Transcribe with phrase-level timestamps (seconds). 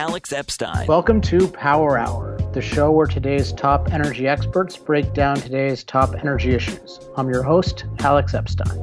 [0.00, 0.86] Alex Epstein.
[0.86, 6.14] Welcome to Power Hour, the show where today's top energy experts break down today's top
[6.14, 7.00] energy issues.
[7.18, 8.82] I'm your host, Alex Epstein.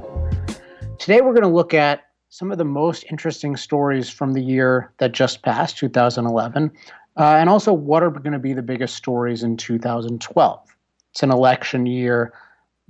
[1.00, 4.94] Today we're going to look at some of the most interesting stories from the year
[5.00, 6.72] that just passed, 2011,
[7.18, 10.76] uh, and also what are going to be the biggest stories in 2012.
[11.10, 12.32] It's an election year,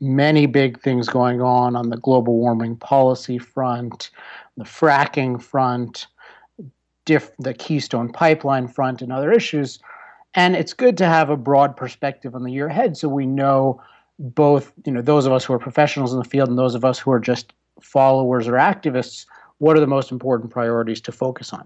[0.01, 4.09] many big things going on on the global warming policy front,
[4.57, 6.07] the fracking front,
[7.07, 9.79] diff- the Keystone Pipeline front, and other issues.
[10.35, 13.81] And it's good to have a broad perspective on the year ahead so we know
[14.19, 16.85] both, you know, those of us who are professionals in the field and those of
[16.85, 19.25] us who are just followers or activists,
[19.59, 21.65] what are the most important priorities to focus on?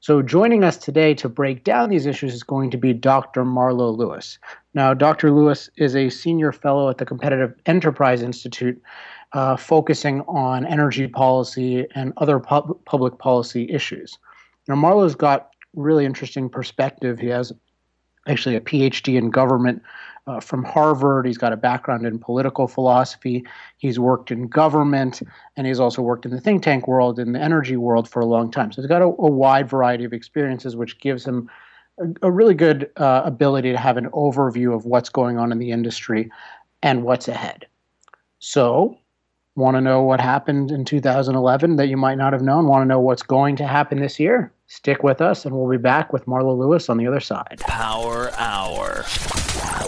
[0.00, 3.44] So, joining us today to break down these issues is going to be Dr.
[3.44, 4.38] Marlo Lewis.
[4.74, 5.32] Now, Dr.
[5.32, 8.80] Lewis is a senior fellow at the Competitive Enterprise Institute,
[9.32, 14.18] uh, focusing on energy policy and other pub- public policy issues.
[14.68, 17.18] Now, Marlo's got really interesting perspective.
[17.18, 17.52] He has
[18.26, 19.82] actually a PhD in government
[20.26, 21.26] uh, from Harvard.
[21.26, 23.44] He's got a background in political philosophy.
[23.78, 25.22] He's worked in government,
[25.56, 28.26] and he's also worked in the think tank world, in the energy world for a
[28.26, 28.72] long time.
[28.72, 31.48] So he's got a, a wide variety of experiences, which gives him
[31.98, 35.58] a, a really good uh, ability to have an overview of what's going on in
[35.58, 36.30] the industry
[36.82, 37.66] and what's ahead.
[38.38, 38.98] So,
[39.54, 42.66] want to know what happened in 2011 that you might not have known?
[42.66, 44.52] Want to know what's going to happen this year?
[44.68, 47.58] Stick with us, and we'll be back with Marlo Lewis on the other side.
[47.60, 49.04] Power Hour.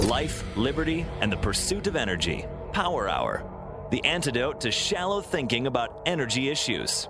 [0.02, 2.46] Life, liberty, and the pursuit of energy.
[2.72, 3.42] Power Hour.
[3.90, 7.08] The antidote to shallow thinking about energy issues.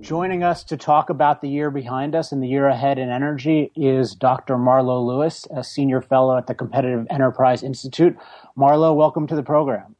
[0.00, 3.72] Joining us to talk about the year behind us and the year ahead in energy
[3.74, 4.54] is Dr.
[4.56, 8.16] Marlo Lewis, a senior fellow at the Competitive Enterprise Institute.
[8.56, 9.96] Marlo, welcome to the program.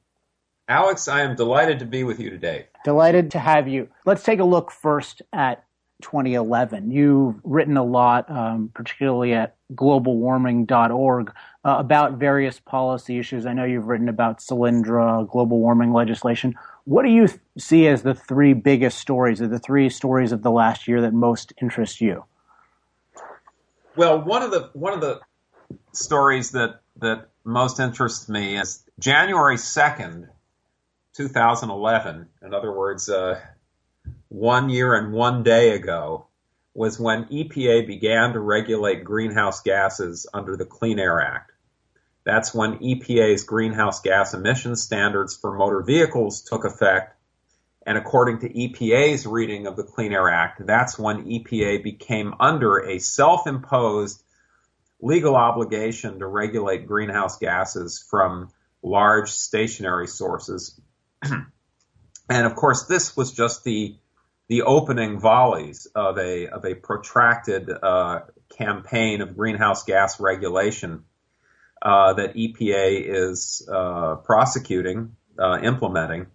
[0.69, 2.67] Alex, I am delighted to be with you today.
[2.85, 3.89] Delighted to have you.
[4.05, 5.65] Let's take a look first at
[6.03, 6.91] 2011.
[6.91, 11.33] You've written a lot, um, particularly at globalwarming.org,
[11.65, 13.47] uh, about various policy issues.
[13.47, 16.55] I know you've written about Solyndra, global warming legislation.
[16.85, 20.43] What do you th- see as the three biggest stories, or the three stories of
[20.43, 22.25] the last year that most interest you?
[23.97, 25.21] Well, one of the one of the
[25.93, 30.29] stories that that most interests me is January second,
[31.15, 32.29] 2011.
[32.43, 33.41] In other words, uh,
[34.33, 36.27] one year and one day ago
[36.73, 41.53] was when EPA began to regulate greenhouse gases under the Clean Air Act.
[42.25, 47.15] That's when EPA's greenhouse gas emission standards for motor vehicles took effect.
[47.85, 52.79] And according to EPA's reading of the Clean Air Act, that's when EPA became under
[52.79, 54.23] a self imposed
[54.99, 58.49] legal obligation to regulate greenhouse gases from
[58.83, 60.81] large stationary sources.
[61.23, 63.99] and of course, this was just the
[64.53, 68.21] the opening volleys of a of a protracted uh,
[68.59, 71.05] campaign of greenhouse gas regulation
[71.81, 76.27] uh, that EPA is uh, prosecuting, uh, implementing,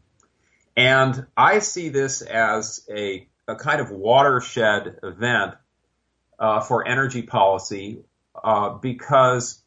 [0.75, 5.53] and I see this as a, a kind of watershed event
[6.39, 7.99] uh, for energy policy
[8.43, 9.61] uh, because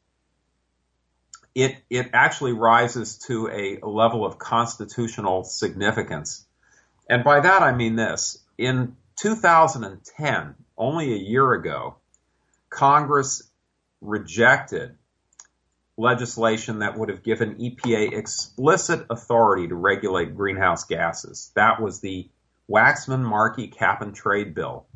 [1.54, 6.44] it it actually rises to a level of constitutional significance.
[7.10, 8.38] And by that I mean this.
[8.56, 11.96] In 2010, only a year ago,
[12.70, 13.42] Congress
[14.00, 14.94] rejected
[15.96, 21.50] legislation that would have given EPA explicit authority to regulate greenhouse gases.
[21.56, 22.30] That was the
[22.70, 24.86] Waxman Markey Cap and Trade Bill,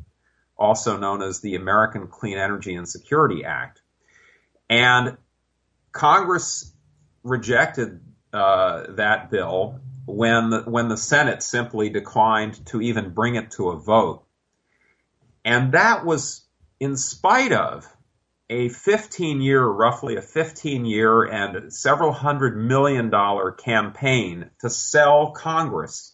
[0.57, 3.81] also known as the American Clean Energy and Security Act.
[4.69, 5.17] And
[5.91, 6.73] Congress
[7.23, 7.99] rejected
[8.31, 13.69] uh, that bill when the, when the Senate simply declined to even bring it to
[13.69, 14.23] a vote.
[15.43, 16.45] And that was
[16.79, 17.87] in spite of
[18.49, 25.31] a 15 year, roughly a 15 year and several hundred million dollar campaign to sell
[25.31, 26.13] Congress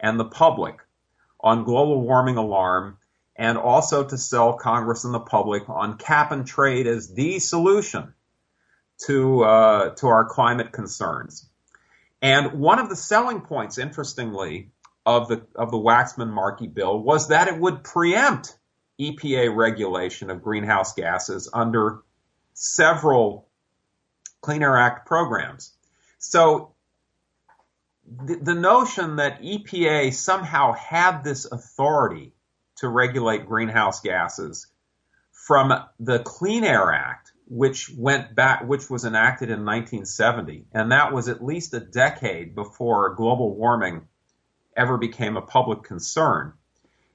[0.00, 0.76] and the public
[1.40, 2.98] on global warming alarm
[3.36, 8.14] and also to sell Congress and the public on cap and trade as the solution
[9.06, 11.48] to uh, to our climate concerns.
[12.22, 14.70] And one of the selling points, interestingly,
[15.04, 18.58] of the of the Waxman Markey bill was that it would preempt
[19.00, 22.00] EPA regulation of greenhouse gases under
[22.54, 23.48] several
[24.40, 25.72] Clean Air Act programs.
[26.18, 26.74] So
[28.06, 32.32] the, the notion that EPA somehow had this authority
[32.76, 34.66] to regulate greenhouse gases
[35.32, 41.12] from the Clean Air Act, which went back, which was enacted in 1970, and that
[41.12, 44.08] was at least a decade before global warming
[44.76, 46.52] ever became a public concern,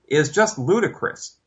[0.07, 1.37] is just ludicrous.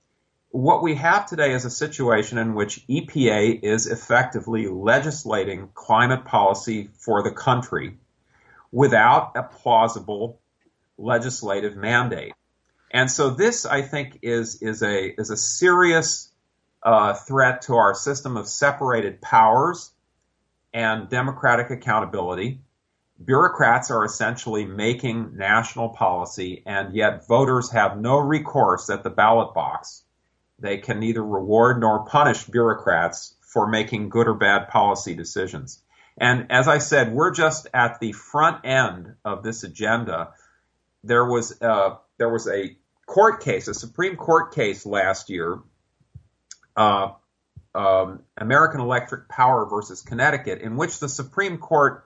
[0.51, 6.91] What we have today is a situation in which EPA is effectively legislating climate policy
[6.99, 7.99] for the country
[8.71, 10.41] without a plausible
[10.97, 12.35] legislative mandate.
[12.91, 16.31] And so this, I think, is is a is a serious
[16.85, 19.91] uh, threat to our system of separated powers
[20.73, 22.61] and democratic accountability.
[23.25, 29.55] Bureaucrats are essentially making national policy, and yet voters have no recourse at the ballot
[29.55, 30.03] box.
[30.59, 35.81] They can neither reward nor punish bureaucrats for making good or bad policy decisions.
[36.19, 40.31] And as I said, we're just at the front end of this agenda.
[41.03, 42.77] There was uh, there was a
[43.07, 45.61] court case, a Supreme Court case last year,
[46.77, 47.13] uh,
[47.75, 52.05] um, American Electric Power versus Connecticut, in which the Supreme Court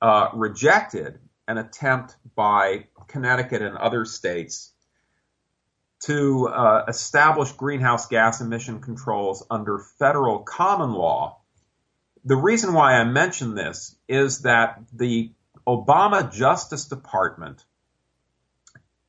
[0.00, 4.72] uh, rejected an attempt by Connecticut and other states
[6.04, 11.40] to uh, establish greenhouse gas emission controls under federal common law.
[12.24, 15.32] The reason why I mention this is that the
[15.66, 17.64] Obama Justice Department,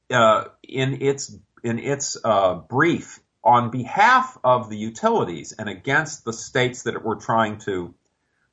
[0.09, 6.33] uh, in its in its uh, brief on behalf of the utilities and against the
[6.33, 7.93] states that were trying to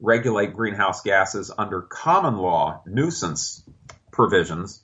[0.00, 3.62] regulate greenhouse gases under common law nuisance
[4.12, 4.82] provisions,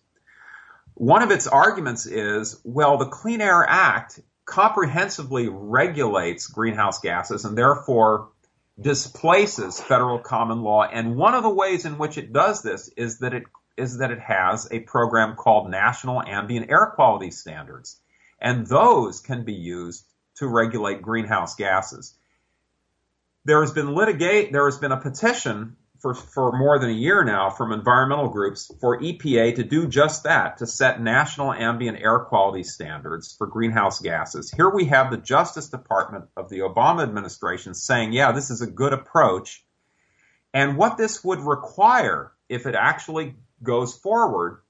[0.95, 7.57] one of its arguments is, well, the Clean Air Act comprehensively regulates greenhouse gases and
[7.57, 8.29] therefore
[8.81, 10.83] displaces federal common law.
[10.83, 13.45] And one of the ways in which it does this is that it
[13.77, 18.02] is that it has a program called National Ambient Air Quality Standards.
[18.43, 20.05] And those can be used
[20.37, 22.15] to regulate greenhouse gases.
[23.45, 27.23] There has been litigate, there has been a petition for, for more than a year
[27.23, 32.19] now from environmental groups for EPA to do just that, to set national ambient air
[32.19, 34.51] quality standards for greenhouse gases.
[34.51, 38.67] Here we have the Justice Department of the Obama administration saying, yeah, this is a
[38.67, 39.65] good approach.
[40.53, 44.63] And what this would require, if it actually goes forward,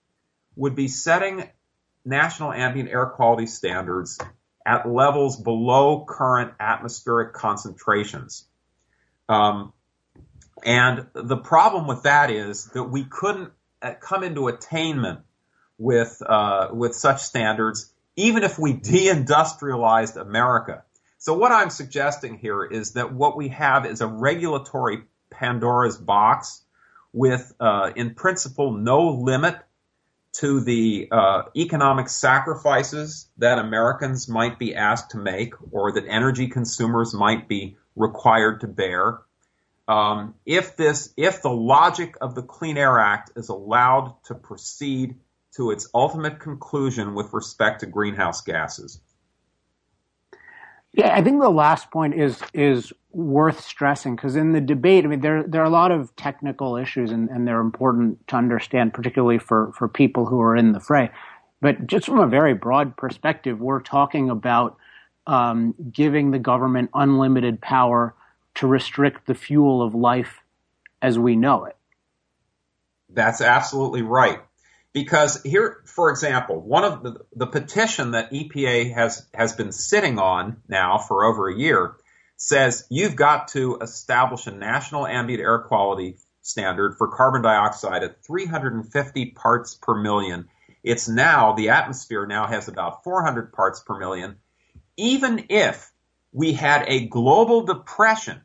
[0.56, 1.48] would be setting
[2.04, 4.18] national ambient air quality standards
[4.66, 8.46] at levels below current atmospheric concentrations.
[9.28, 9.72] Um,
[10.64, 15.20] and the problem with that is that we couldn't uh, come into attainment
[15.78, 20.84] with uh, with such standards, even if we deindustrialized America.
[21.18, 26.62] So what I'm suggesting here is that what we have is a regulatory Pandora's box
[27.12, 29.56] with, uh, in principle, no limit
[30.32, 36.48] to the uh, economic sacrifices that Americans might be asked to make or that energy
[36.48, 39.20] consumers might be required to bear
[39.88, 45.16] um, if this, if the logic of the Clean Air Act is allowed to proceed
[45.56, 49.00] to its ultimate conclusion with respect to greenhouse gases.
[50.94, 55.08] Yeah, I think the last point is is worth stressing because in the debate, I
[55.08, 58.92] mean, there there are a lot of technical issues and, and they're important to understand,
[58.92, 61.10] particularly for for people who are in the fray.
[61.62, 64.76] But just from a very broad perspective, we're talking about
[65.26, 68.14] um, giving the government unlimited power
[68.56, 70.40] to restrict the fuel of life
[71.00, 71.76] as we know it.
[73.08, 74.40] That's absolutely right.
[74.92, 80.18] Because here, for example, one of the, the petition that EPA has, has been sitting
[80.18, 81.96] on now for over a year
[82.36, 88.24] says you've got to establish a national ambient air quality standard for carbon dioxide at
[88.24, 90.48] 350 parts per million.
[90.82, 94.36] It's now, the atmosphere now has about 400 parts per million.
[94.96, 95.90] Even if
[96.32, 98.40] we had a global depression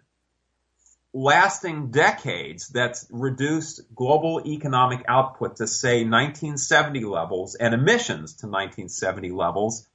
[1.13, 9.31] lasting decades that's reduced global economic output to say 1970 levels and emissions to 1970
[9.31, 9.87] levels,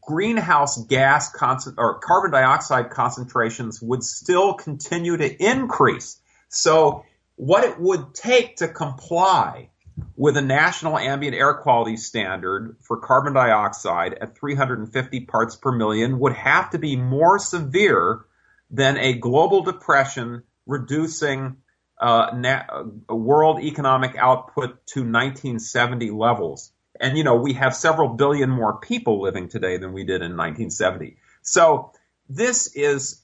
[0.00, 1.30] greenhouse gas
[1.76, 6.20] or carbon dioxide concentrations would still continue to increase.
[6.48, 7.04] So
[7.36, 9.70] what it would take to comply
[10.16, 16.18] with a national ambient air quality standard for carbon dioxide at 350 parts per million
[16.18, 18.24] would have to be more severe
[18.70, 21.56] than a global depression reducing
[22.00, 22.62] uh,
[23.08, 26.72] world economic output to 1970 levels.
[26.98, 30.36] and you know we have several billion more people living today than we did in
[30.36, 31.16] 1970.
[31.42, 31.92] So
[32.28, 33.22] this is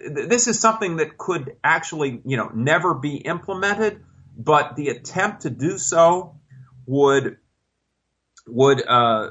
[0.00, 4.04] this is something that could actually you know never be implemented,
[4.36, 6.38] but the attempt to do so
[6.86, 7.38] would
[8.46, 9.30] would uh,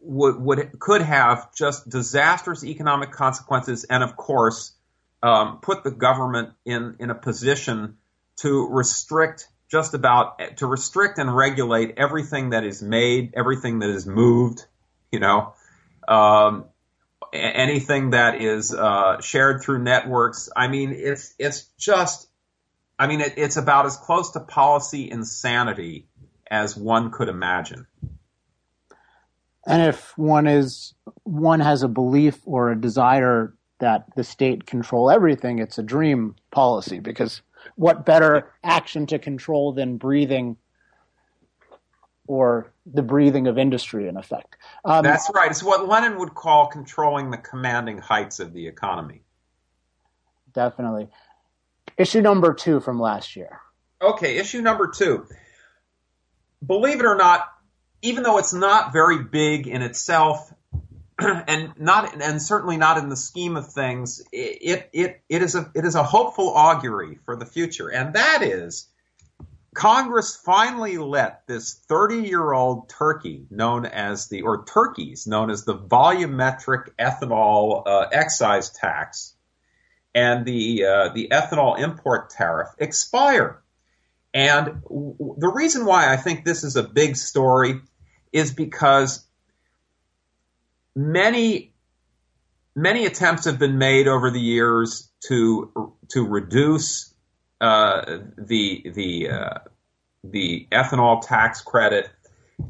[0.00, 4.72] would, would could have just disastrous economic consequences, and of course,
[5.22, 7.96] um, put the government in in a position
[8.36, 14.06] to restrict just about to restrict and regulate everything that is made, everything that is
[14.06, 14.64] moved,
[15.12, 15.54] you know,
[16.06, 16.64] um,
[17.32, 20.48] anything that is uh, shared through networks.
[20.56, 22.28] I mean, it's it's just,
[22.98, 26.06] I mean, it, it's about as close to policy insanity
[26.50, 27.86] as one could imagine.
[29.68, 30.94] And if one is
[31.24, 36.34] one has a belief or a desire that the state control everything, it's a dream
[36.50, 37.42] policy because
[37.76, 40.56] what better action to control than breathing
[42.26, 44.56] or the breathing of industry in effect.
[44.86, 45.50] Um, That's right.
[45.50, 49.20] It's what Lenin would call controlling the commanding heights of the economy.
[50.54, 51.08] Definitely.
[51.98, 53.60] Issue number two from last year.
[54.00, 55.26] Okay, issue number two.
[56.64, 57.48] Believe it or not,
[58.02, 60.52] even though it's not very big in itself,
[61.18, 65.70] and not and certainly not in the scheme of things, it it it is a
[65.74, 68.88] it is a hopeful augury for the future, and that is
[69.74, 75.64] Congress finally let this 30 year old turkey known as the or turkeys known as
[75.64, 79.34] the volumetric ethanol uh, excise tax
[80.14, 83.62] and the uh, the ethanol import tariff expire.
[84.38, 87.80] And w- the reason why I think this is a big story
[88.32, 89.26] is because
[90.94, 91.74] many
[92.76, 97.12] many attempts have been made over the years to to reduce
[97.60, 99.58] uh, the the uh,
[100.22, 102.08] the ethanol tax credit,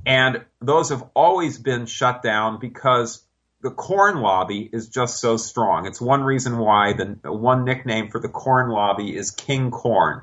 [0.07, 3.23] and those have always been shut down because
[3.61, 5.85] the corn lobby is just so strong.
[5.87, 10.23] It's one reason why the one nickname for the corn lobby is King Corn.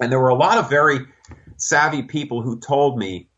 [0.00, 1.06] And there were a lot of very
[1.56, 3.28] savvy people who told me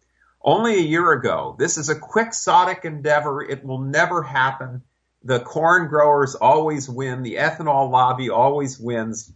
[0.42, 1.56] only a year ago.
[1.58, 3.42] This is a quixotic endeavor.
[3.42, 4.82] It will never happen.
[5.22, 7.22] The corn growers always win.
[7.22, 9.32] The ethanol lobby always wins.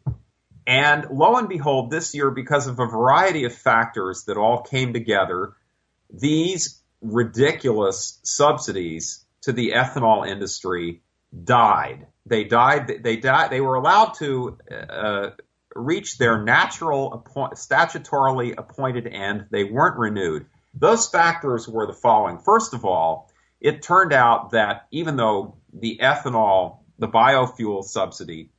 [0.66, 4.94] And lo and behold, this year, because of a variety of factors that all came
[4.94, 5.52] together,
[6.10, 11.02] these ridiculous subsidies to the ethanol industry
[11.42, 12.06] died.
[12.24, 13.02] They died.
[13.02, 13.50] They died.
[13.50, 15.30] They were allowed to uh,
[15.74, 19.46] reach their natural, statutorily appointed end.
[19.50, 20.46] They weren't renewed.
[20.74, 22.38] Those factors were the following.
[22.38, 28.50] First of all, it turned out that even though the ethanol, the biofuel subsidy,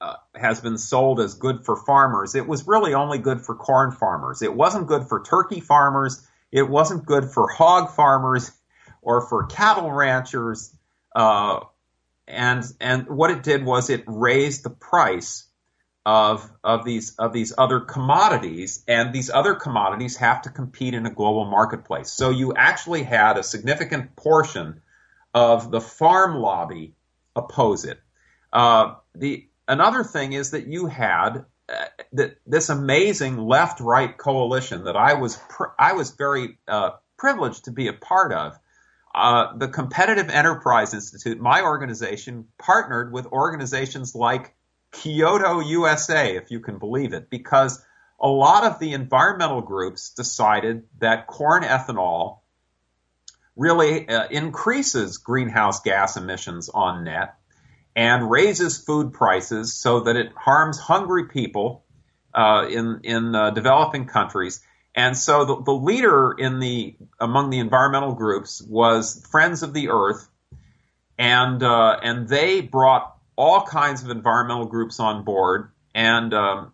[0.00, 3.90] uh, has been sold as good for farmers, it was really only good for corn
[3.90, 4.42] farmers.
[4.42, 6.24] It wasn't good for turkey farmers.
[6.52, 8.52] It wasn't good for hog farmers
[9.02, 10.72] or for cattle ranchers.
[11.14, 11.60] Uh,
[12.28, 15.47] and and what it did was it raised the price
[16.08, 21.04] of of these of these other commodities, and these other commodities have to compete in
[21.04, 22.10] a global marketplace.
[22.10, 24.80] So you actually had a significant portion
[25.34, 26.94] of the farm lobby
[27.36, 28.00] oppose it.
[28.50, 35.12] Uh, the another thing is that you had uh, this amazing left-right coalition that I
[35.12, 38.58] was pr- I was very uh, privileged to be a part of.
[39.14, 44.54] Uh, the Competitive Enterprise Institute, my organization, partnered with organizations like
[45.02, 47.84] Kyoto USA, if you can believe it, because
[48.20, 52.40] a lot of the environmental groups decided that corn ethanol
[53.56, 57.34] really uh, increases greenhouse gas emissions on net
[57.94, 61.84] and raises food prices so that it harms hungry people
[62.34, 64.60] uh, in in uh, developing countries.
[64.94, 69.90] And so the, the leader in the among the environmental groups was Friends of the
[69.90, 70.28] Earth,
[71.18, 76.72] and uh, and they brought all kinds of environmental groups on board, and um,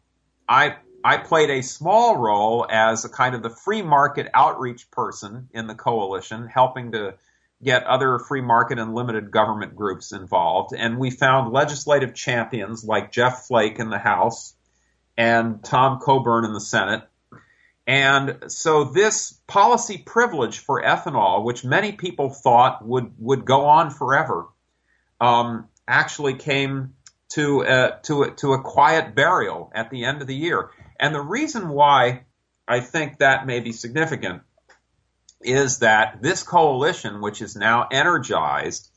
[0.49, 5.51] I I played a small role as a kind of the free market outreach person
[5.53, 7.17] in the coalition, helping to
[7.63, 10.75] get other free market and limited government groups involved.
[10.77, 14.55] And we found legislative champions like Jeff Flake in the House
[15.19, 17.03] and Tom Coburn in the Senate.
[17.87, 23.91] And so this policy privilege for ethanol, which many people thought would, would go on
[23.91, 24.47] forever,
[25.21, 26.95] um, actually came
[27.31, 30.71] to a, to a, to a quiet burial at the end of the year.
[30.99, 32.25] And the reason why
[32.67, 34.43] I think that may be significant
[35.41, 38.91] is that this coalition, which is now energized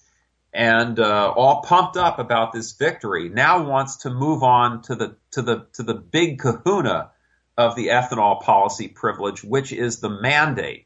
[0.54, 5.18] and uh, all pumped up about this victory, now wants to move on to the
[5.32, 7.12] to the to the big Kahuna
[7.58, 10.86] of the ethanol policy privilege, which is the mandate.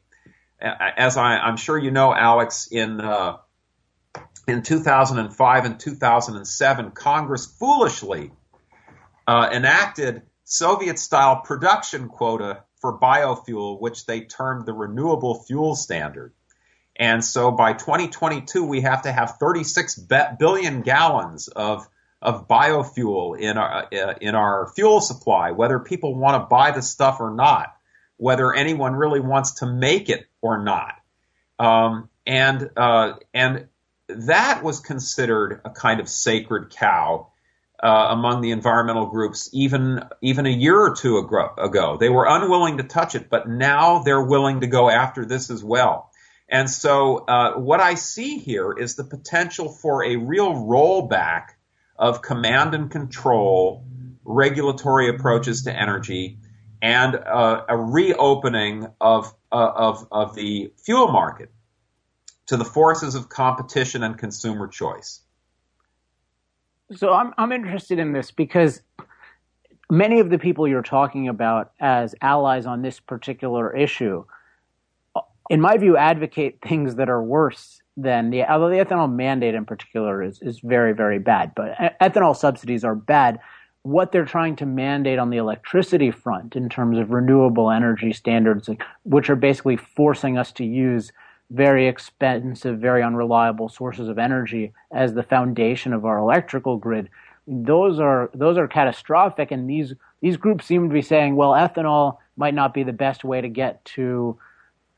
[0.60, 3.36] As I, am sure you know, Alex, in uh,
[4.46, 8.32] in 2005 and 2007, Congress foolishly
[9.26, 16.32] uh, enacted Soviet-style production quota for biofuel, which they termed the Renewable Fuel Standard.
[16.96, 20.06] And so by 2022, we have to have 36
[20.38, 21.88] billion gallons of
[22.20, 26.82] of biofuel in our uh, in our fuel supply, whether people want to buy the
[26.82, 27.74] stuff or not,
[28.16, 30.94] whether anyone really wants to make it or not,
[31.58, 33.68] um, and uh, and
[34.26, 37.28] that was considered a kind of sacred cow
[37.82, 41.96] uh, among the environmental groups even even a year or two ago.
[41.98, 45.64] They were unwilling to touch it, but now they're willing to go after this as
[45.64, 46.10] well.
[46.48, 51.46] And so, uh, what I see here is the potential for a real rollback
[51.96, 53.84] of command and control
[54.24, 56.38] regulatory approaches to energy
[56.80, 61.52] and uh, a reopening of, uh, of, of the fuel market
[62.46, 65.20] to the forces of competition and consumer choice.
[66.94, 68.82] So I'm, I'm interested in this because
[69.90, 74.24] many of the people you're talking about as allies on this particular issue,
[75.50, 79.66] in my view, advocate things that are worse than the although the ethanol mandate in
[79.66, 83.38] particular is is very very bad, but ethanol subsidies are bad.
[83.82, 88.70] What they're trying to mandate on the electricity front in terms of renewable energy standards,
[89.02, 91.12] which are basically forcing us to use
[91.52, 97.08] very expensive, very unreliable sources of energy as the foundation of our electrical grid,
[97.46, 99.50] those are those are catastrophic.
[99.50, 103.24] And these these groups seem to be saying, well, ethanol might not be the best
[103.24, 104.38] way to get to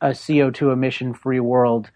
[0.01, 1.91] a CO2 emission free world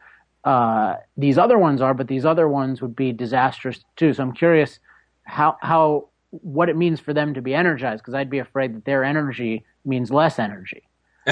[0.44, 4.14] uh, these other ones are, but these other ones would be disastrous too.
[4.14, 4.78] So I'm curious
[5.24, 8.84] how how what it means for them to be energized because I'd be afraid that
[8.84, 10.82] their energy means less energy.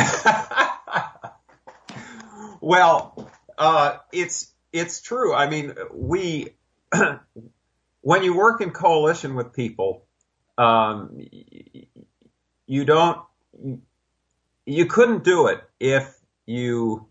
[2.61, 5.35] well, uh, it's it's true.
[5.35, 6.55] I mean, we
[8.01, 10.05] when you work in coalition with people,
[10.59, 11.19] um,
[12.67, 13.21] you don't
[14.65, 17.07] you couldn't do it if you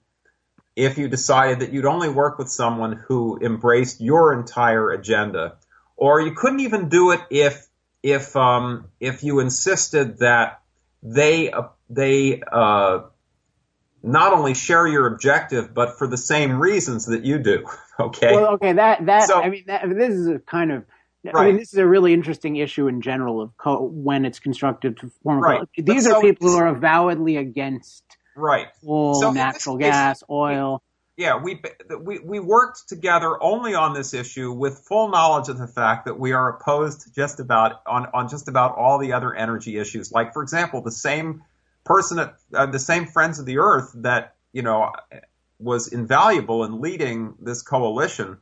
[0.76, 5.56] if you decided that you'd only work with someone who embraced your entire agenda,
[5.96, 7.67] or you couldn't even do it if
[8.04, 10.62] if um, if you insisted that
[11.02, 13.02] they uh, they uh,
[14.06, 17.65] not only share your objective, but for the same reasons that you do.
[17.98, 18.36] Okay.
[18.36, 18.74] Well, okay.
[18.74, 20.84] That that so, I mean, that, this is a kind of.
[21.24, 21.34] Right.
[21.34, 24.98] I mean, this is a really interesting issue in general of co- when it's constructive
[24.98, 25.39] to form.
[25.39, 25.62] Right.
[25.78, 28.04] These but are so people who are avowedly against
[28.36, 30.84] right coal, so natural gas, oil.
[31.15, 31.62] Yeah, we,
[32.02, 36.20] we we worked together only on this issue with full knowledge of the fact that
[36.20, 40.12] we are opposed just about on, on just about all the other energy issues.
[40.12, 41.44] Like, for example, the same
[41.86, 44.91] person at uh, the same Friends of the Earth that you know
[45.60, 48.38] was invaluable in leading this coalition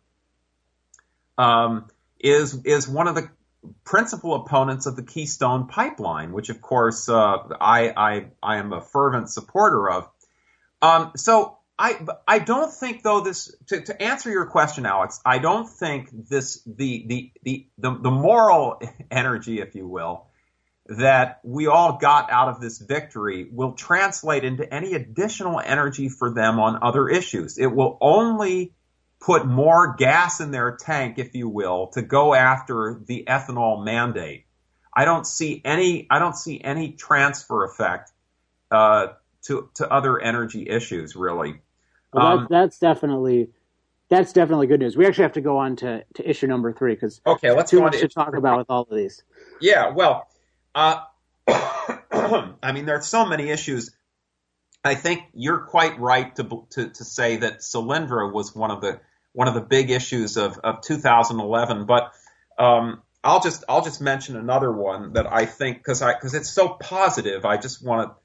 [1.37, 1.87] um,
[2.19, 3.29] is is one of the
[3.83, 8.81] principal opponents of the Keystone Pipeline, which of course uh, I, I, I am a
[8.81, 10.09] fervent supporter of.
[10.81, 15.19] Um, so I I don't think though this to, to answer your question, Alex.
[15.25, 20.27] I don't think this the the the the, the moral energy, if you will,
[20.87, 26.33] that we all got out of this victory will translate into any additional energy for
[26.33, 27.57] them on other issues.
[27.57, 28.73] It will only
[29.21, 34.45] put more gas in their tank, if you will, to go after the ethanol mandate.
[34.95, 36.05] I don't see any.
[36.11, 38.11] I don't see any transfer effect
[38.69, 39.07] uh,
[39.43, 41.61] to to other energy issues, really.
[42.11, 43.49] Well, um, that's definitely
[44.09, 44.95] that's definitely good news.
[44.95, 47.79] We actually have to go on to, to issue number three because okay, let's too
[47.79, 49.23] much to, to talk about with all of these.
[49.59, 50.27] Yeah, well,
[50.75, 51.01] uh,
[51.47, 53.91] I mean, there are so many issues.
[54.83, 58.99] I think you're quite right to to, to say that Solyndra was one of the
[59.33, 61.85] one of the big issues of, of 2011.
[61.85, 62.13] But
[62.57, 66.49] um, I'll just I'll just mention another one that I think because I because it's
[66.49, 67.45] so positive.
[67.45, 68.15] I just want to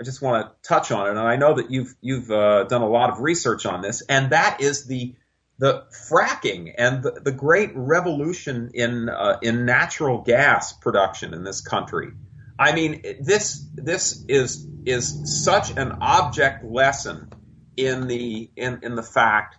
[0.00, 2.82] I just want to touch on it, and I know that you've you've uh, done
[2.82, 5.14] a lot of research on this, and that is the
[5.58, 11.60] the fracking and the, the great revolution in uh, in natural gas production in this
[11.60, 12.12] country.
[12.58, 17.30] I mean, this this is is such an object lesson
[17.76, 19.56] in the in in the fact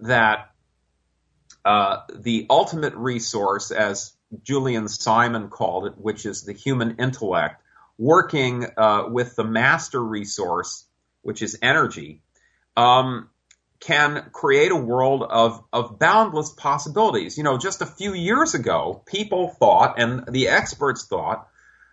[0.00, 0.50] that
[1.64, 7.62] uh, the ultimate resource, as Julian Simon called it, which is the human intellect,
[7.98, 10.84] working uh, with the master resource,
[11.22, 12.22] which is energy,
[12.76, 13.30] um,
[13.80, 17.36] can create a world of, of boundless possibilities.
[17.36, 21.48] You know, just a few years ago, people thought, and the experts thought,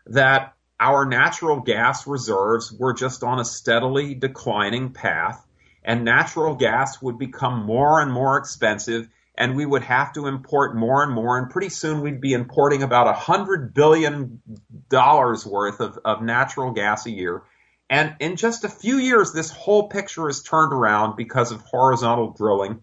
[0.08, 5.46] that our natural gas reserves were just on a steadily declining path,
[5.84, 10.76] and natural gas would become more and more expensive, and we would have to import
[10.76, 14.42] more and more, and pretty soon we'd be importing about a hundred billion
[14.90, 17.44] dollars worth of, of natural gas a year.
[17.90, 22.32] And in just a few years, this whole picture is turned around because of horizontal
[22.32, 22.82] drilling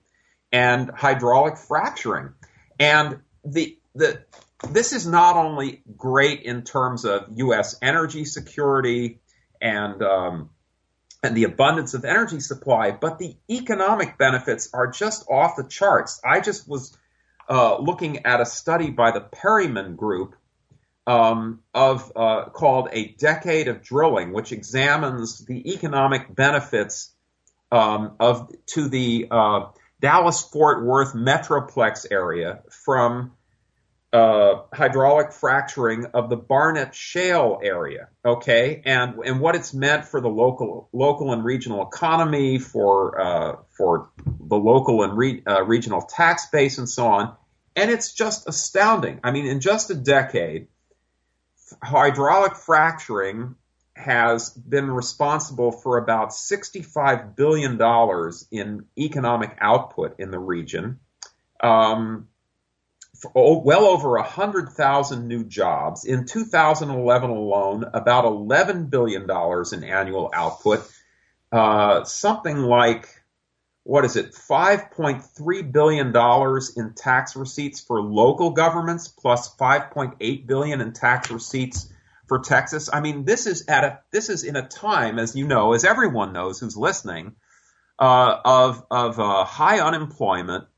[0.52, 2.34] and hydraulic fracturing.
[2.78, 4.24] And the the
[4.70, 7.76] this is not only great in terms of U.S.
[7.80, 9.20] energy security
[9.60, 10.50] and um,
[11.22, 16.20] and the abundance of energy supply, but the economic benefits are just off the charts.
[16.24, 16.96] I just was
[17.48, 20.34] uh, looking at a study by the Perryman Group
[21.10, 27.12] um, of uh, called "A Decade of Drilling," which examines the economic benefits
[27.72, 29.60] um, of to the uh,
[30.00, 33.32] Dallas Fort Worth metroplex area from
[34.12, 40.20] uh, hydraulic fracturing of the Barnett Shale area, okay, and and what it's meant for
[40.20, 46.02] the local local and regional economy, for uh, for the local and re, uh, regional
[46.02, 47.34] tax base, and so on.
[47.74, 49.20] And it's just astounding.
[49.24, 50.66] I mean, in just a decade,
[51.82, 53.56] hydraulic fracturing
[53.94, 57.78] has been responsible for about $65 billion
[58.50, 61.00] in economic output in the region.
[61.62, 62.28] Um,
[63.34, 66.04] well over 100,000 new jobs.
[66.04, 69.28] In 2011 alone, about $11 billion
[69.72, 70.90] in annual output.
[71.52, 73.19] Uh, something like,
[73.90, 76.16] what is it, $5.3 billion
[76.76, 81.92] in tax receipts for local governments, plus $5.8 billion in tax receipts
[82.28, 82.88] for Texas.
[82.92, 85.84] I mean, this is at a, this is in a time, as you know, as
[85.84, 87.34] everyone knows who's listening,
[87.98, 90.68] uh, of, of uh, high unemployment,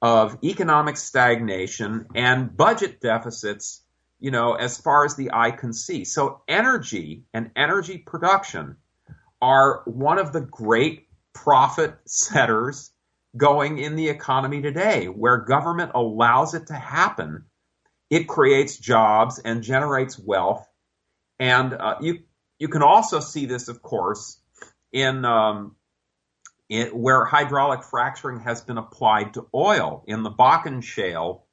[0.00, 3.82] of economic stagnation and budget deficits,
[4.20, 6.04] you know, as far as the eye can see.
[6.04, 8.76] So energy and energy production
[9.42, 12.92] are one of the great profit setters
[13.36, 17.44] going in the economy today, where government allows it to happen.
[18.10, 20.66] It creates jobs and generates wealth.
[21.38, 22.20] And uh, you
[22.58, 24.40] you can also see this, of course,
[24.92, 25.76] in um,
[26.92, 31.46] where hydraulic fracturing has been applied to oil in the Bakken Shale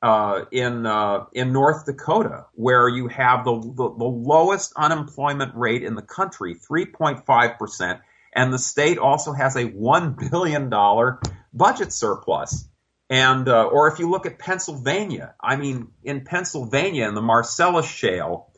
[0.00, 5.82] uh, in uh, in North Dakota, where you have the, the, the lowest unemployment rate
[5.82, 8.00] in the country, 3.5 percent,
[8.32, 11.20] and the state also has a one billion dollar
[11.52, 12.68] budget surplus.
[13.10, 17.86] And uh, or if you look at Pennsylvania, I mean, in Pennsylvania, in the Marcellus
[17.86, 18.48] Shale,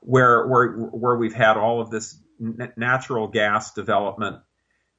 [0.00, 2.18] where where where we've had all of this
[2.76, 4.42] natural gas development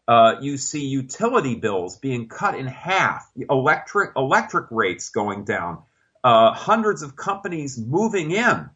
[0.08, 5.82] uh, you see utility bills being cut in half, electric electric rates going down,
[6.24, 8.70] uh, hundreds of companies moving in,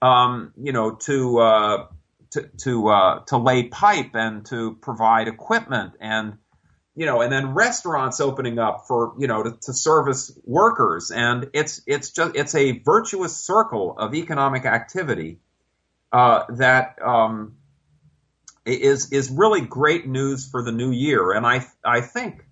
[0.00, 1.86] um, you know, to uh,
[2.32, 6.38] to to, uh, to lay pipe and to provide equipment, and
[6.94, 11.50] you know, and then restaurants opening up for you know to, to service workers, and
[11.54, 15.40] it's it's just it's a virtuous circle of economic activity
[16.12, 16.98] uh, that.
[17.04, 17.56] Um,
[18.66, 21.32] is is really great news for the new year.
[21.32, 22.44] And I I think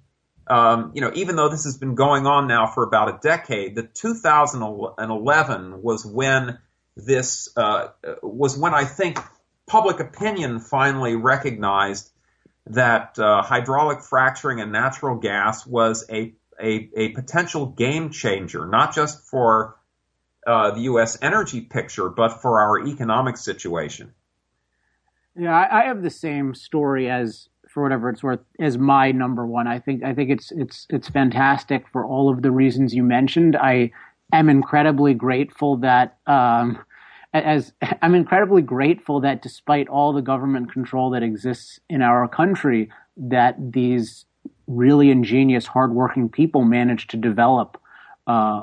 [0.46, 3.74] um, you know even though this has been going on now for about a decade,
[3.74, 6.58] the 2011 was when
[6.96, 7.88] this uh,
[8.22, 9.18] was when I think
[9.68, 12.10] public opinion finally recognized
[12.66, 18.94] that uh, hydraulic fracturing and natural gas was a, a, a potential game changer, not
[18.94, 19.76] just for
[20.46, 21.18] uh, the U.S.
[21.22, 24.12] energy picture, but for our economic situation.
[25.36, 29.46] Yeah, I, I have the same story as for whatever it's worth as my number
[29.46, 29.66] one.
[29.66, 33.56] I think I think it's it's it's fantastic for all of the reasons you mentioned.
[33.56, 33.92] I
[34.32, 36.78] am incredibly grateful that um,
[37.44, 37.72] as
[38.02, 43.56] I'm incredibly grateful that despite all the government control that exists in our country, that
[43.72, 44.24] these
[44.66, 47.80] really ingenious, hardworking people managed to develop
[48.26, 48.62] uh,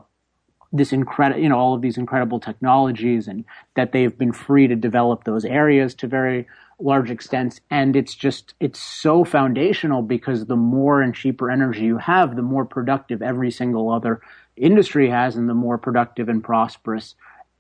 [0.72, 4.76] this incredible, you know, all of these incredible technologies, and that they've been free to
[4.76, 6.48] develop those areas to very
[6.80, 7.62] large extents.
[7.70, 12.42] And it's just, it's so foundational because the more and cheaper energy you have, the
[12.42, 14.22] more productive every single other
[14.58, 17.16] industry has and the more productive and prosperous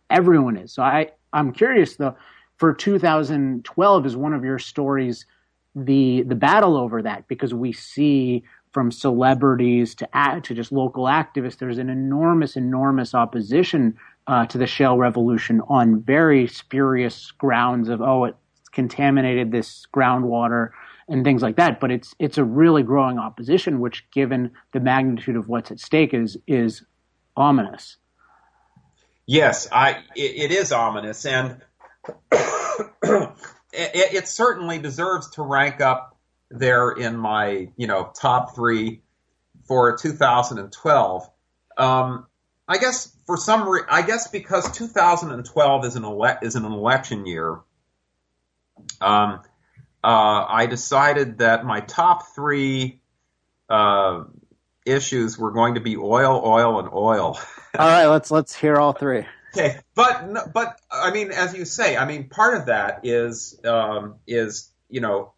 [0.10, 0.74] everyone is.
[0.74, 2.15] So I, I'm curious though,
[2.58, 5.26] for 2012 is one of your stories,
[5.76, 8.44] the, the battle over that because we see
[8.76, 10.06] from celebrities to
[10.44, 16.02] to just local activists, there's an enormous, enormous opposition uh, to the shale revolution on
[16.02, 18.36] very spurious grounds of oh, it
[18.74, 20.72] contaminated this groundwater
[21.08, 21.80] and things like that.
[21.80, 26.13] But it's it's a really growing opposition, which, given the magnitude of what's at stake,
[26.13, 26.84] is is
[27.38, 27.96] ominous.
[29.27, 31.61] Yes, I it, it is ominous, and
[32.31, 33.33] it,
[33.73, 36.17] it, certainly deserves to rank up
[36.51, 39.01] there in my you know top three
[39.67, 41.29] for 2012.
[41.77, 42.27] Um,
[42.67, 47.25] I guess for some re- I guess because 2012 is an ele- is an election
[47.25, 47.59] year.
[49.01, 49.41] Um,
[50.03, 53.01] uh, I decided that my top three
[53.69, 54.25] uh,
[54.86, 57.39] issues were going to be oil, oil, and oil.
[57.80, 59.26] all right, let's let's hear all three.
[59.56, 64.15] Okay, but but I mean, as you say, I mean, part of that is um,
[64.28, 65.34] is you know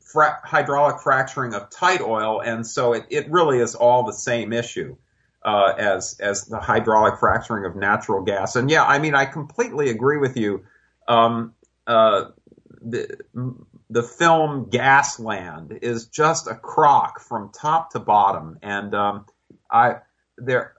[0.00, 4.52] fra- hydraulic fracturing of tight oil, and so it, it really is all the same
[4.52, 4.96] issue
[5.42, 8.56] uh, as as the hydraulic fracturing of natural gas.
[8.56, 10.64] And yeah, I mean, I completely agree with you.
[11.08, 11.54] Um,
[11.86, 12.26] uh,
[12.82, 13.18] the
[13.88, 19.26] the film Gasland is just a crock from top to bottom, and um,
[19.70, 19.96] I
[20.36, 20.74] there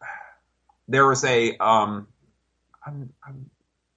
[0.87, 2.07] there was a um,
[2.85, 3.49] I'm, I'm,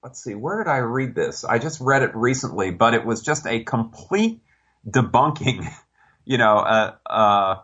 [0.03, 1.43] let's see where did I read this?
[1.43, 4.41] I just read it recently, but it was just a complete
[4.89, 5.69] debunking,
[6.25, 7.55] you know, uh, uh,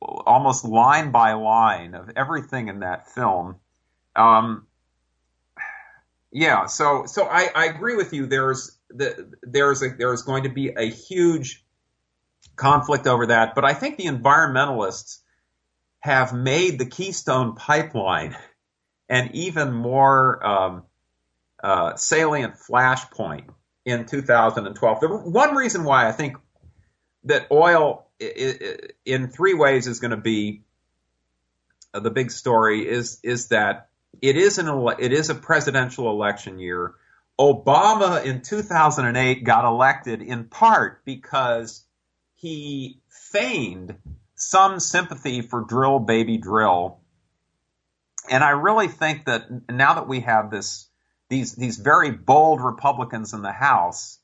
[0.00, 3.56] almost line by line of everything in that film.
[4.14, 4.66] Um,
[6.32, 8.26] yeah, so so I, I agree with you.
[8.26, 11.64] There's the, there's a, there's going to be a huge
[12.56, 15.18] conflict over that, but I think the environmentalists
[16.00, 18.36] have made the Keystone Pipeline
[19.08, 20.82] an even more um,
[21.62, 23.46] uh, salient flashpoint
[23.84, 25.00] in 2012.
[25.00, 26.36] The one reason why I think
[27.24, 28.06] that oil
[29.04, 30.62] in three ways is going to be
[31.92, 33.88] uh, the big story is is that
[34.20, 36.94] it is an ele- it is a presidential election year.
[37.40, 41.86] Obama in 2008 got elected in part because
[42.34, 43.96] he feigned
[44.34, 47.00] some sympathy for drill baby drill.
[48.28, 50.86] And I really think that now that we have this
[51.30, 54.18] these these very bold Republicans in the House,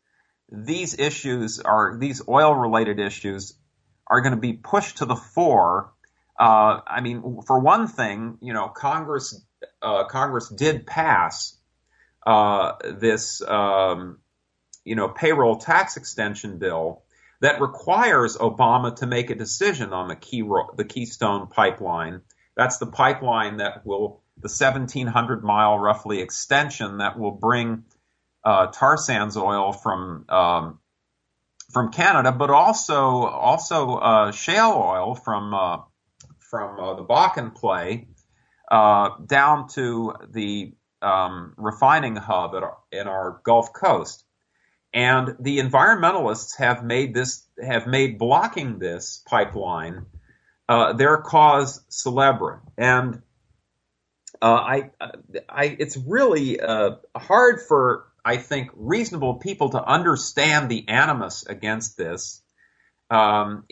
[0.53, 3.55] these issues are these oil related issues
[4.07, 5.91] are going to be pushed to the fore.
[6.39, 9.43] Uh, I mean, for one thing, you know, Congress
[9.81, 11.56] uh, Congress did pass
[12.27, 14.19] uh, this, um,
[14.85, 17.03] you know, payroll tax extension bill
[17.41, 20.43] that requires Obama to make a decision on the key
[20.77, 22.23] the Keystone pipeline.
[22.57, 27.85] That's the pipeline that will the 1,700 mile roughly extension that will bring
[28.45, 30.79] uh, tar sands oil from um,
[31.73, 35.79] from Canada, but also also uh, shale oil from uh,
[36.39, 38.09] from uh, the Bakken play
[38.71, 44.25] uh, down to the um, refining hub our, in our Gulf Coast.
[44.93, 50.07] And the environmentalists have made this have made blocking this pipeline
[50.69, 52.63] uh, their cause celebre.
[52.79, 53.23] And
[54.41, 54.91] uh, I,
[55.49, 56.59] I, it's really
[57.15, 62.43] hard for I think, reasonable people to understand the animus against this,
[63.09, 63.65] um,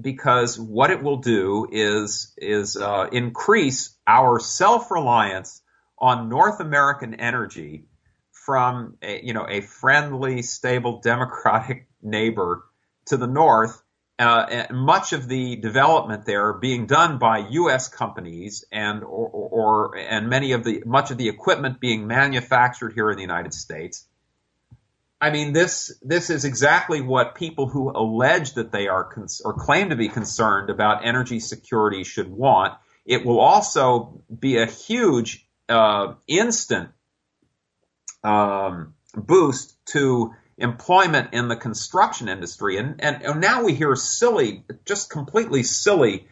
[0.00, 5.62] because what it will do is is uh, increase our self reliance
[5.98, 7.84] on North American energy
[8.30, 12.64] from a, you know a friendly, stable, democratic neighbor
[13.06, 13.82] to the north
[14.18, 17.88] uh, much of the development there being done by U.S.
[17.88, 23.10] companies and or, or, and many of the much of the equipment being manufactured here
[23.10, 24.06] in the United States.
[25.20, 29.52] I mean, this this is exactly what people who allege that they are cons- or
[29.52, 32.74] claim to be concerned about energy security should want.
[33.04, 36.90] It will also be a huge uh, instant
[38.22, 42.78] um, boost to employment in the construction industry.
[42.78, 46.26] And, and, and now we hear silly, just completely silly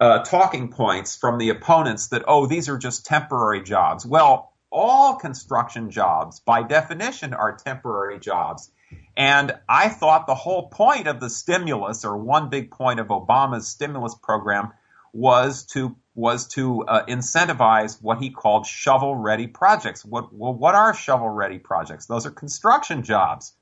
[0.00, 4.04] uh, talking points from the opponents that, oh, these are just temporary jobs.
[4.04, 8.70] Well, all construction jobs, by definition, are temporary jobs.
[9.16, 13.68] And I thought the whole point of the stimulus, or one big point of Obama's
[13.68, 14.72] stimulus program,
[15.12, 20.04] was to was to uh, incentivize what he called shovel ready projects.
[20.04, 22.06] What well, what are shovel ready projects?
[22.06, 23.52] Those are construction jobs.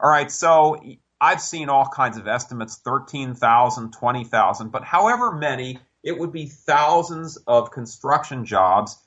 [0.00, 0.80] All right, so
[1.20, 7.38] I've seen all kinds of estimates 13,000, 20,000, but however many, it would be thousands
[7.46, 8.98] of construction jobs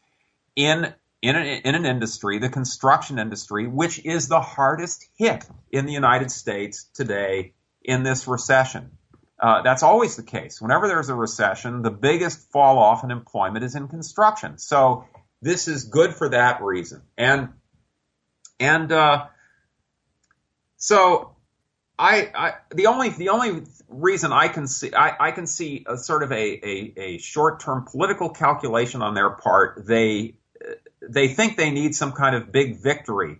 [0.55, 5.85] in in an, in an industry, the construction industry, which is the hardest hit in
[5.85, 8.91] the United States today in this recession.
[9.39, 10.61] Uh, that's always the case.
[10.61, 14.57] Whenever there's a recession, the biggest fall off in employment is in construction.
[14.57, 15.05] So
[15.41, 17.03] this is good for that reason.
[17.17, 17.49] And
[18.59, 19.27] and uh,
[20.77, 21.35] so
[21.99, 25.97] I, I, the only the only reason I can see I, I can see a
[25.97, 29.85] sort of a, a, a short term political calculation on their part.
[29.85, 30.35] They
[31.07, 33.39] they think they need some kind of big victory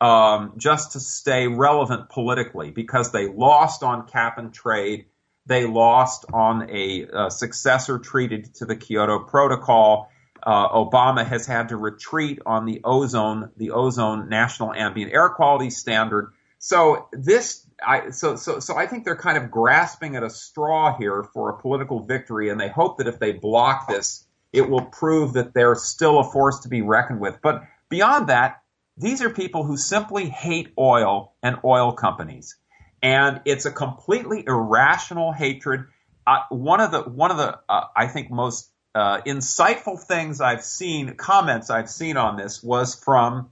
[0.00, 5.06] um, just to stay relevant politically because they lost on cap and trade.
[5.46, 10.10] They lost on a, a successor treaty to the Kyoto Protocol.
[10.42, 15.70] Uh, Obama has had to retreat on the ozone, the ozone national ambient air quality
[15.70, 16.32] standard.
[16.58, 20.96] So this, I, so, so, so I think they're kind of grasping at a straw
[20.96, 24.84] here for a political victory, and they hope that if they block this, it will
[24.84, 27.38] prove that they're still a force to be reckoned with.
[27.42, 28.62] But beyond that,
[28.98, 32.56] these are people who simply hate oil and oil companies.
[33.00, 35.84] And it's a completely irrational hatred.
[36.26, 40.64] Uh, one of the, one of the, uh, I think most uh, insightful things I've
[40.64, 43.50] seen, comments I've seen on this was from,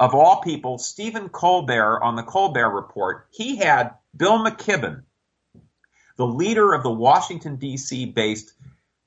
[0.00, 3.26] of all people, Stephen Colbert on the Colbert Report.
[3.30, 5.02] He had Bill McKibben,
[6.16, 8.06] the leader of the Washington, D.C.
[8.06, 8.54] based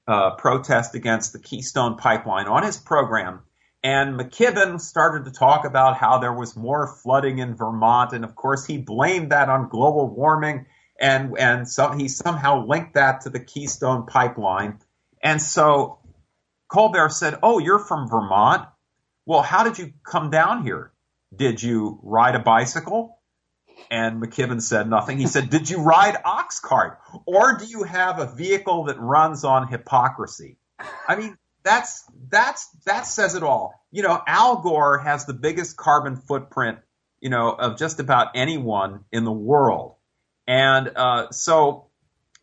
[0.07, 3.39] uh, protest against the Keystone Pipeline, on his program.
[3.83, 8.13] And McKibben started to talk about how there was more flooding in Vermont.
[8.13, 10.67] And of course, he blamed that on global warming.
[10.99, 14.79] And, and so he somehow linked that to the Keystone Pipeline.
[15.23, 15.99] And so
[16.67, 18.67] Colbert said, Oh, you're from Vermont?
[19.25, 20.91] Well, how did you come down here?
[21.35, 23.17] Did you ride a bicycle?
[23.89, 25.17] And McKibben said nothing.
[25.17, 26.99] He said, Did you ride ox cart?
[27.25, 30.57] Or do you have a vehicle that runs on hypocrisy?
[31.07, 33.73] I mean, that's that's that says it all.
[33.91, 36.79] You know, Al Gore has the biggest carbon footprint,
[37.19, 39.95] you know, of just about anyone in the world.
[40.47, 41.91] And uh, so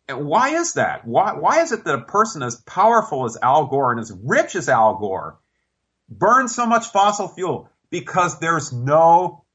[0.09, 1.05] why is that?
[1.05, 4.55] Why, why is it that a person as powerful as Al Gore and as rich
[4.55, 5.39] as Al Gore
[6.09, 7.69] burns so much fossil fuel?
[7.89, 9.45] Because there's no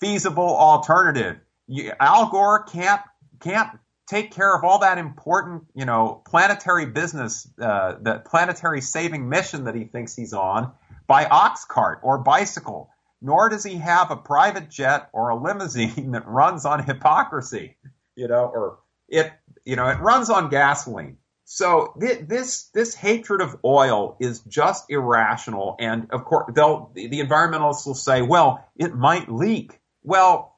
[0.00, 1.38] feasible alternative.
[1.66, 3.00] You, Al Gore can't
[3.40, 9.28] can't take care of all that important, you know, planetary business, uh, the planetary saving
[9.28, 10.72] mission that he thinks he's on
[11.06, 12.90] by ox cart or bicycle.
[13.20, 17.76] Nor does he have a private jet or a limousine that runs on hypocrisy,
[18.16, 19.32] you know, or it
[19.64, 21.18] you know, it runs on gasoline.
[21.44, 27.20] So th- this this hatred of oil is just irrational, and of course, they'll the
[27.20, 29.80] environmentalists will say, well, it might leak.
[30.02, 30.57] Well,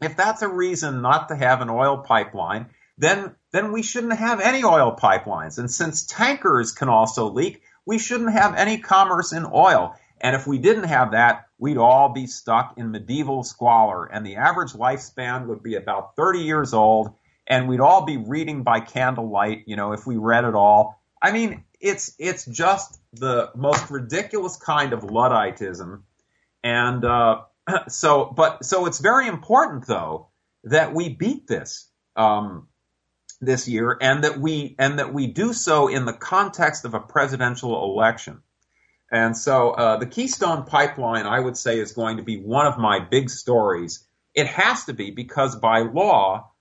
[0.00, 2.66] if that's a reason not to have an oil pipeline,
[2.98, 5.58] then then we shouldn't have any oil pipelines.
[5.58, 9.96] And since tankers can also leak, we shouldn't have any commerce in oil.
[10.20, 14.36] And if we didn't have that, we'd all be stuck in medieval squalor, and the
[14.36, 17.14] average lifespan would be about 30 years old
[17.50, 21.02] and we'd all be reading by candlelight, you know, if we read at all.
[21.20, 26.04] I mean, it's it's just the most ridiculous kind of ludditism,
[26.62, 27.40] and uh,
[27.88, 30.28] so but so it's very important though
[30.64, 32.68] that we beat this um,
[33.40, 37.00] this year, and that we and that we do so in the context of a
[37.00, 38.42] presidential election.
[39.10, 42.78] And so uh, the Keystone Pipeline, I would say, is going to be one of
[42.78, 44.06] my big stories.
[44.34, 46.52] It has to be because by law,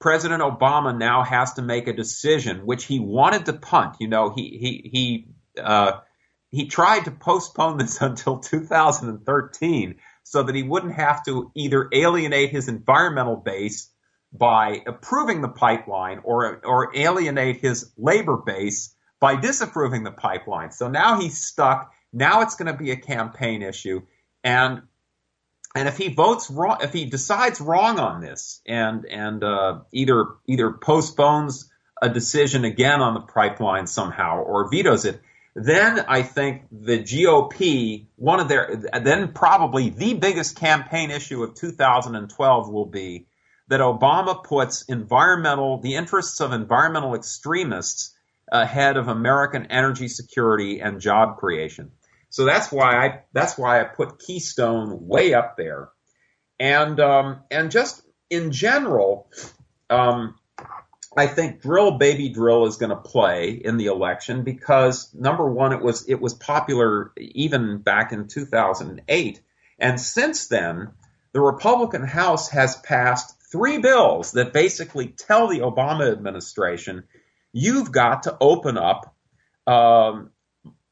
[0.00, 3.96] President Obama now has to make a decision, which he wanted to punt.
[3.98, 6.00] You know, he he he uh,
[6.50, 12.50] he tried to postpone this until 2013 so that he wouldn't have to either alienate
[12.50, 13.90] his environmental base
[14.32, 20.72] by approving the pipeline or or alienate his labor base by disapproving the pipeline.
[20.72, 21.92] So now he's stuck.
[22.12, 24.02] Now it's going to be a campaign issue,
[24.42, 24.82] and
[25.76, 30.26] and if he votes wrong, if he decides wrong on this, and and uh, either
[30.48, 31.70] either postpones
[32.02, 35.20] a decision again on the pipeline somehow or vetoes it,
[35.54, 41.54] then I think the GOP, one of their, then probably the biggest campaign issue of
[41.54, 43.26] 2012 will be
[43.68, 48.14] that Obama puts environmental, the interests of environmental extremists
[48.50, 51.92] ahead of American energy security and job creation.
[52.30, 55.90] So that's why I that's why I put Keystone way up there,
[56.58, 59.30] and um, and just in general,
[59.88, 60.34] um,
[61.16, 65.72] I think drill baby drill is going to play in the election because number one,
[65.72, 69.40] it was it was popular even back in 2008,
[69.78, 70.92] and since then,
[71.32, 77.04] the Republican House has passed three bills that basically tell the Obama administration
[77.52, 79.14] you've got to open up
[79.66, 80.30] um,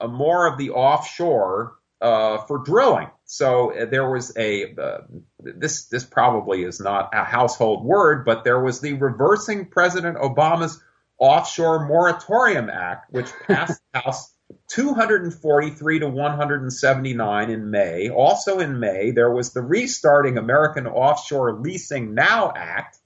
[0.01, 3.11] more of the offshore uh, for drilling.
[3.33, 4.99] So uh, there was a uh,
[5.41, 10.78] this this probably is not a household word, but there was the reversing President Obama's
[11.16, 14.35] offshore moratorium act, which passed the House
[14.68, 18.11] 243 to 179 in May.
[18.11, 22.99] Also in May, there was the restarting American Offshore Leasing Now Act,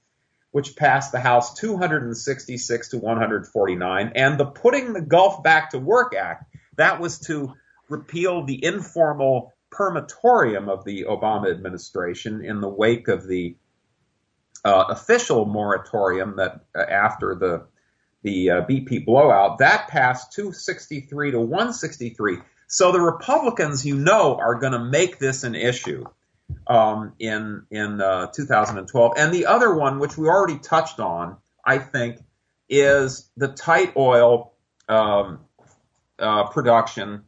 [0.51, 6.13] which passed the House 266 to 149, and the Putting the Gulf Back to Work
[6.13, 7.53] Act, that was to
[7.87, 13.55] repeal the informal permatorium of the Obama administration in the wake of the
[14.65, 17.67] uh, official moratorium that uh, after the
[18.23, 22.39] the uh, BP blowout that passed 263 to 163.
[22.67, 26.03] So the Republicans, you know, are going to make this an issue
[26.65, 29.13] um, in in uh, 2012.
[29.17, 32.19] And the other one, which we already touched on, I think,
[32.69, 34.53] is the tight oil
[34.89, 35.39] um,
[36.19, 37.23] uh, production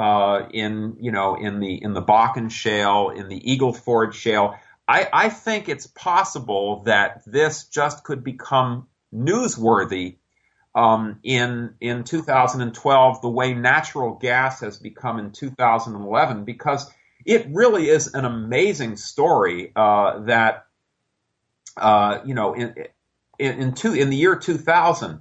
[0.00, 4.54] uh, in you know in the in the Bakken Shale, in the Eagle Ford Shale.
[4.88, 10.16] I, I think it's possible that this just could become newsworthy
[10.74, 16.90] um, in in 2012 the way natural gas has become in 2011 because
[17.26, 20.64] it really is an amazing story uh, that
[21.76, 22.74] uh, you know in,
[23.38, 25.20] in, in, two, in the year 2000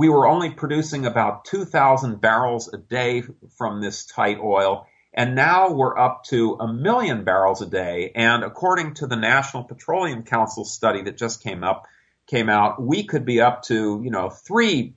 [0.00, 3.22] we were only producing about 2,000 barrels a day
[3.58, 8.10] from this tight oil, and now we're up to a million barrels a day.
[8.14, 11.84] And according to the National Petroleum Council study that just came up,
[12.26, 14.94] came out, we could be up to you know three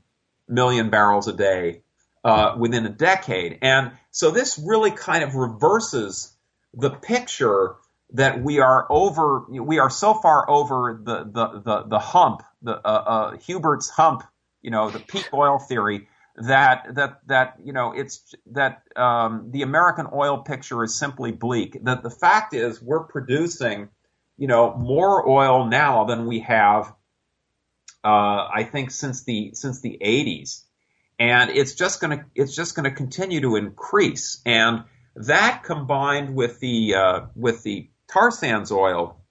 [0.48, 1.82] million barrels a day
[2.24, 3.60] uh, within a decade.
[3.62, 6.34] And so this really kind of reverses
[6.74, 7.76] the picture
[8.14, 12.78] that we are over, we are so far over the the the, the hump, the
[12.78, 14.24] uh, uh, Hubbert's hump
[14.64, 19.62] you know, the peak oil theory that that that you know it's that um, the
[19.62, 21.78] American oil picture is simply bleak.
[21.84, 23.90] That the fact is we're producing
[24.38, 26.92] you know more oil now than we have
[28.04, 30.64] uh, I think since the since the 80s,
[31.20, 34.42] and it's just gonna it's just gonna continue to increase.
[34.46, 34.84] And
[35.16, 39.22] that combined with the uh, with the tar sands oil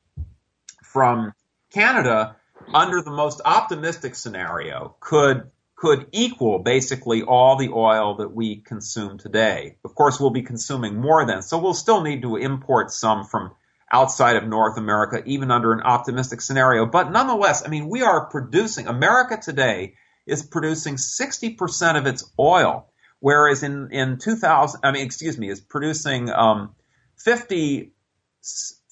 [0.84, 1.34] from
[1.72, 2.36] Canada
[2.74, 5.50] under the most optimistic scenario, could
[5.82, 9.76] could equal basically all the oil that we consume today.
[9.84, 13.50] Of course, we'll be consuming more then, so we'll still need to import some from
[13.90, 16.86] outside of North America, even under an optimistic scenario.
[16.86, 19.94] But nonetheless, I mean, we are producing, America today
[20.24, 25.60] is producing 60% of its oil, whereas in, in 2000, I mean, excuse me, is
[25.60, 26.76] producing um,
[27.16, 27.92] 50,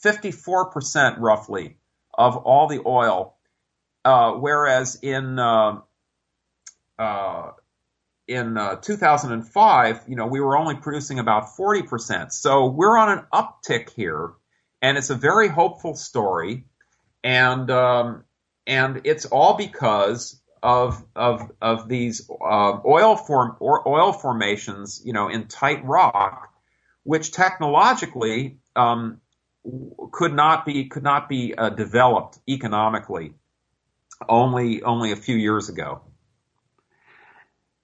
[0.04, 1.76] 54% roughly
[2.12, 3.36] of all the oil
[4.04, 5.80] uh, whereas in uh,
[6.98, 7.52] uh,
[8.28, 12.30] in uh, 2005, you know, we were only producing about 40%.
[12.32, 14.30] So we're on an uptick here,
[14.80, 16.64] and it's a very hopeful story,
[17.24, 18.24] and um,
[18.66, 25.12] and it's all because of of of these uh, oil form or oil formations, you
[25.12, 26.52] know, in tight rock,
[27.02, 29.20] which technologically um,
[30.12, 33.34] could not be could not be uh, developed economically
[34.28, 36.02] only only a few years ago.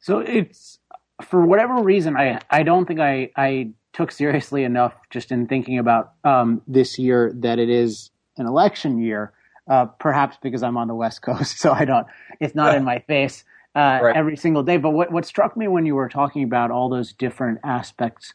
[0.01, 0.78] So it's
[1.22, 5.78] for whatever reason I I don't think I I took seriously enough just in thinking
[5.78, 9.32] about um, this year that it is an election year.
[9.68, 12.07] Uh, perhaps because I'm on the West Coast, so I don't.
[12.39, 13.43] It's not in my face
[13.74, 14.16] uh, right.
[14.16, 14.76] every single day.
[14.76, 18.32] But what what struck me when you were talking about all those different aspects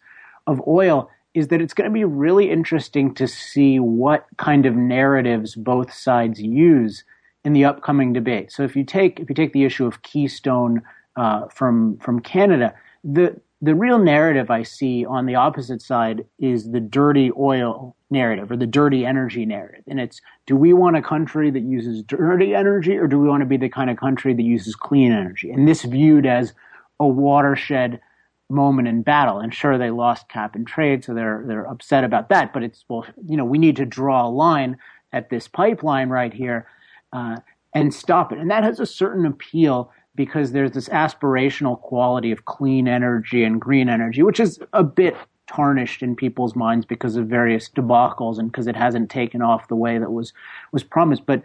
[0.47, 4.75] of oil is that it's going to be really interesting to see what kind of
[4.75, 7.05] narratives both sides use
[7.43, 8.51] in the upcoming debate.
[8.51, 10.81] So if you take if you take the issue of Keystone
[11.15, 12.73] uh, from from Canada,
[13.03, 18.51] the the real narrative I see on the opposite side is the dirty oil narrative
[18.51, 19.83] or the dirty energy narrative.
[19.87, 23.41] And it's do we want a country that uses dirty energy or do we want
[23.41, 25.51] to be the kind of country that uses clean energy?
[25.51, 26.53] And this viewed as
[26.99, 27.99] a watershed
[28.49, 29.39] moment in battle.
[29.39, 32.53] And sure, they lost cap and trade, so they're they're upset about that.
[32.53, 34.77] But it's well, you know, we need to draw a line
[35.13, 36.67] at this pipeline right here
[37.13, 37.37] uh,
[37.73, 38.39] and stop it.
[38.39, 43.61] And that has a certain appeal because there's this aspirational quality of clean energy and
[43.61, 45.15] green energy, which is a bit
[45.47, 49.75] tarnished in people's minds because of various debacles and because it hasn't taken off the
[49.75, 50.33] way that was
[50.71, 51.25] was promised.
[51.25, 51.43] But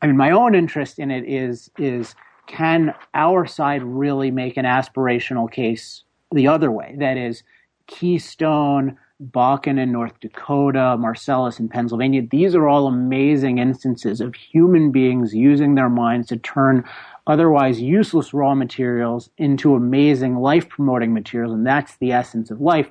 [0.00, 2.14] I mean, my own interest in it is is
[2.46, 6.94] can our side really make an aspirational case the other way?
[6.98, 7.42] That is,
[7.86, 12.22] Keystone Bakken in North Dakota, Marcellus in Pennsylvania.
[12.28, 16.84] These are all amazing instances of human beings using their minds to turn
[17.26, 21.54] otherwise useless raw materials into amazing life promoting materials.
[21.54, 22.90] And that's the essence of life.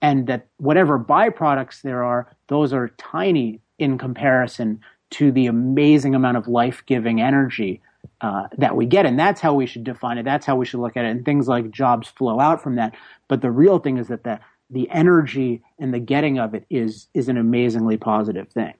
[0.00, 6.36] And that whatever byproducts there are, those are tiny in comparison to the amazing amount
[6.36, 7.80] of life giving energy
[8.20, 9.06] uh, that we get.
[9.06, 10.24] And that's how we should define it.
[10.24, 11.10] That's how we should look at it.
[11.10, 12.94] And things like jobs flow out from that.
[13.28, 14.40] But the real thing is that the
[14.70, 18.74] the energy and the getting of it is is an amazingly positive thing.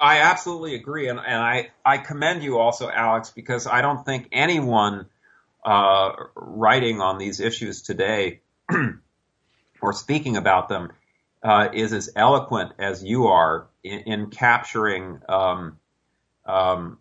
[0.00, 4.28] I absolutely agree, and, and I, I commend you also, Alex, because I don't think
[4.30, 5.06] anyone
[5.64, 8.40] uh, writing on these issues today
[9.82, 10.92] or speaking about them
[11.42, 15.78] uh, is as eloquent as you are in, in capturing um,
[16.46, 16.98] um,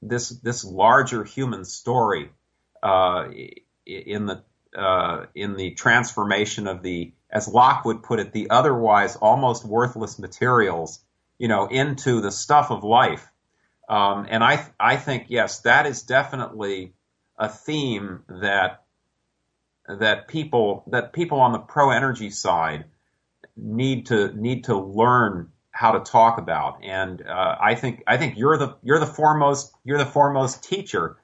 [0.00, 2.30] this this larger human story
[2.82, 3.28] uh,
[3.84, 4.42] in the
[4.76, 10.18] uh, in the transformation of the, as Locke would put it, the otherwise almost worthless
[10.18, 11.00] materials,
[11.38, 13.26] you know, into the stuff of life.
[13.88, 16.92] Um, and I I think yes, that is definitely
[17.38, 18.82] a theme that
[19.88, 22.84] that people that people on the pro energy side
[23.56, 26.84] need to need to learn how to talk about.
[26.84, 31.16] And uh, I think I think you're the you're the foremost you're the foremost teacher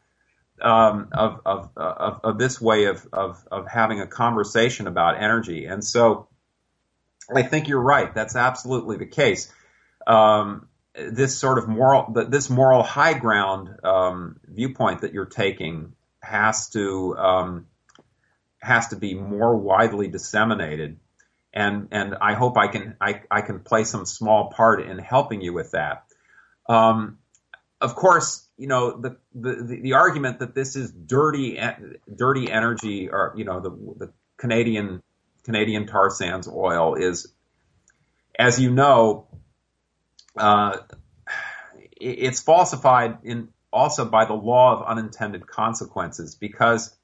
[0.61, 5.66] um, of, of, of of this way of, of of having a conversation about energy.
[5.66, 6.28] And so
[7.34, 8.14] I think you're right.
[8.14, 9.52] That's absolutely the case.
[10.07, 16.68] Um, this sort of moral this moral high ground um, viewpoint that you're taking has
[16.70, 17.66] to um,
[18.61, 20.98] has to be more widely disseminated
[21.55, 25.40] and and I hope I can I, I can play some small part in helping
[25.40, 26.05] you with that.
[26.68, 27.18] Um,
[27.81, 31.61] of course, you know the, the the argument that this is dirty
[32.14, 33.70] dirty energy or you know the
[34.07, 35.03] the Canadian
[35.45, 37.33] Canadian tar sands oil is,
[38.39, 39.27] as you know,
[40.37, 40.79] uh,
[42.01, 46.97] it's falsified in also by the law of unintended consequences because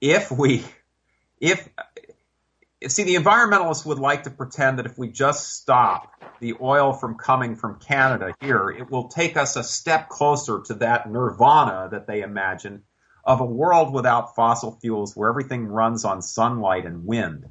[0.00, 0.64] if we
[1.40, 1.68] if
[2.88, 7.16] see, the environmentalists would like to pretend that if we just stop the oil from
[7.16, 12.06] coming from Canada here, it will take us a step closer to that nirvana that
[12.06, 12.82] they imagine
[13.24, 17.46] of a world without fossil fuels where everything runs on sunlight and wind.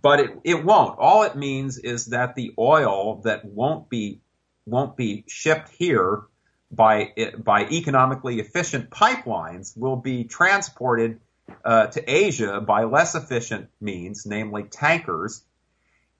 [0.00, 0.98] But it, it won't.
[0.98, 4.20] All it means is that the oil that won't be
[4.66, 6.22] won't be shipped here
[6.70, 11.20] by by economically efficient pipelines will be transported
[11.64, 15.42] uh, to Asia by less efficient means, namely tankers,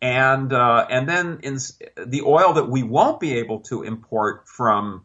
[0.03, 1.59] and uh, and then in
[2.07, 5.05] the oil that we won't be able to import from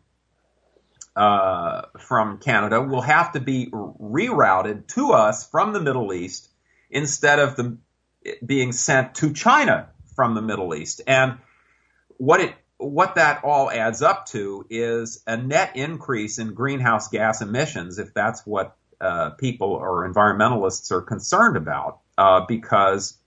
[1.16, 6.50] uh, from Canada will have to be rerouted to us from the Middle East
[6.90, 7.78] instead of the
[8.46, 11.02] being sent to China from the Middle East.
[11.08, 11.38] And
[12.18, 17.42] what it what that all adds up to is a net increase in greenhouse gas
[17.42, 23.18] emissions, if that's what uh, people or environmentalists are concerned about uh, because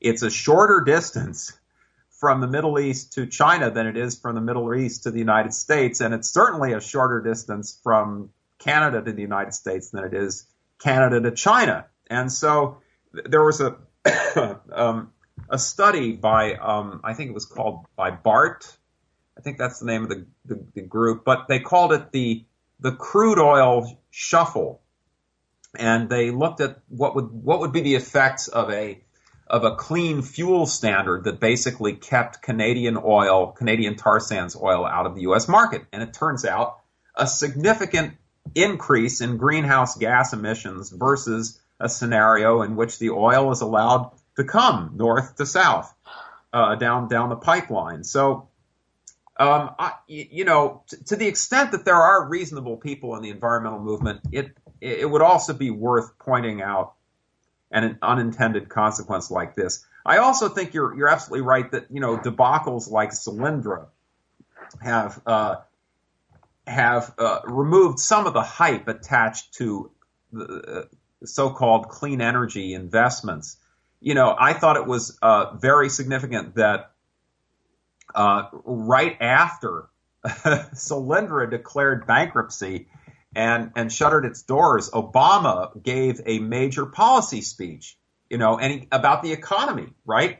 [0.00, 1.52] it's a shorter distance
[2.10, 5.18] from the Middle East to China than it is from the Middle East to the
[5.18, 10.04] United States, and it's certainly a shorter distance from Canada to the United States than
[10.04, 10.46] it is
[10.78, 11.86] Canada to China.
[12.08, 12.78] And so
[13.12, 13.76] there was a
[14.72, 15.12] um,
[15.50, 18.76] a study by um, I think it was called by BART.
[19.38, 22.44] I think that's the name of the, the, the group, but they called it the
[22.80, 24.80] the crude oil shuffle
[25.74, 29.00] and they looked at what would what would be the effects of a
[29.46, 35.06] of a clean fuel standard that basically kept Canadian oil, Canadian tar sands oil out
[35.06, 35.46] of the U.S.
[35.46, 35.84] market.
[35.92, 36.80] And it turns out
[37.14, 38.14] a significant
[38.54, 44.44] increase in greenhouse gas emissions versus a scenario in which the oil is allowed to
[44.44, 45.94] come north to south
[46.52, 48.02] uh, down down the pipeline.
[48.02, 48.48] So,
[49.38, 53.30] um, I, you know, t- to the extent that there are reasonable people in the
[53.30, 56.94] environmental movement, it it would also be worth pointing out
[57.70, 59.84] an unintended consequence like this.
[60.04, 63.86] I also think you're you're absolutely right that you know debacles like Solyndra
[64.80, 65.56] have uh,
[66.66, 69.90] have uh, removed some of the hype attached to
[70.32, 70.82] the uh,
[71.24, 73.56] so-called clean energy investments.
[74.00, 76.92] You know, I thought it was uh, very significant that
[78.14, 79.88] uh, right after
[80.24, 82.88] Solyndra declared bankruptcy,
[83.34, 87.98] and, and shuttered its doors, Obama gave a major policy speech,
[88.30, 88.58] you know,
[88.92, 90.38] about the economy, right?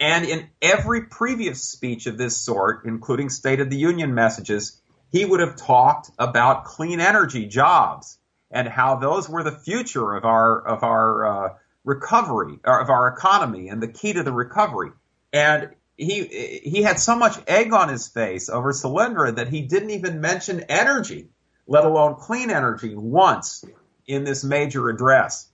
[0.00, 5.24] And in every previous speech of this sort, including State of the Union messages, he
[5.24, 8.18] would have talked about clean energy jobs
[8.50, 11.54] and how those were the future of our of our uh,
[11.84, 14.90] recovery of our economy and the key to the recovery.
[15.32, 16.24] And he
[16.62, 20.60] he had so much egg on his face over Solyndra that he didn't even mention
[20.68, 21.28] energy
[21.68, 23.64] let alone clean energy, once
[24.06, 25.48] in this major address.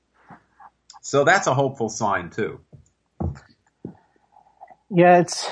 [1.02, 2.60] So that's a hopeful sign too.
[4.88, 5.46] Yeah, it's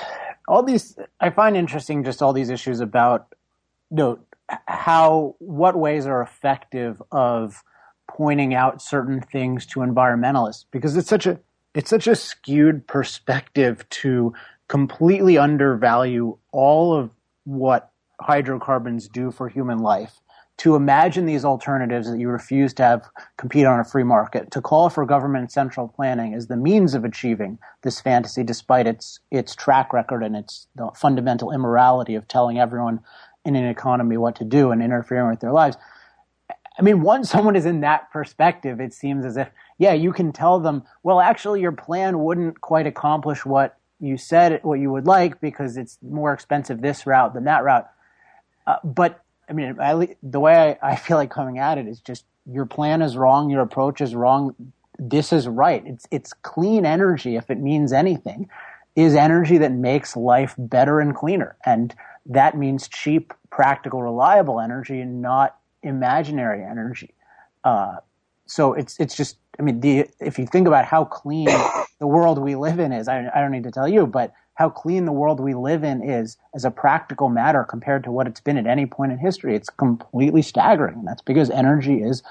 [0.48, 0.96] all these.
[1.20, 3.34] I find interesting just all these issues about
[3.92, 4.18] you know,
[4.66, 7.62] how what ways are effective of
[8.08, 11.38] pointing out certain things to environmentalists because it's such a
[11.74, 14.32] it's such a skewed perspective to
[14.68, 17.10] completely undervalue all of
[17.44, 17.90] what
[18.20, 20.20] hydrocarbons do for human life
[20.59, 23.03] to imagine these alternatives that you refuse to have
[23.36, 27.05] compete on a free market, to call for government central planning as the means of
[27.05, 33.00] achieving this fantasy, despite its its track record and its fundamental immorality of telling everyone
[33.44, 35.76] in an economy what to do and interfering with their lives.
[36.78, 40.32] I mean, once someone is in that perspective, it seems as if, yeah, you can
[40.32, 45.07] tell them, well, actually, your plan wouldn't quite accomplish what you said, what you would
[45.07, 47.88] like, because it's more expensive this route than that route.
[48.66, 52.01] Uh, but I mean, I, the way I, I feel like coming at it is
[52.01, 54.55] just your plan is wrong, your approach is wrong.
[54.99, 55.82] This is right.
[55.86, 58.49] It's it's clean energy, if it means anything,
[58.95, 61.95] is energy that makes life better and cleaner, and
[62.26, 67.14] that means cheap, practical, reliable energy, and not imaginary energy.
[67.64, 67.97] Uh,
[68.47, 71.49] so it's it's just I mean the if you think about how clean
[71.99, 74.68] the world we live in is, I, I don't need to tell you, but how
[74.68, 78.40] clean the world we live in is as a practical matter compared to what it's
[78.40, 81.05] been at any point in history, it's completely staggering.
[81.05, 82.22] That's because energy is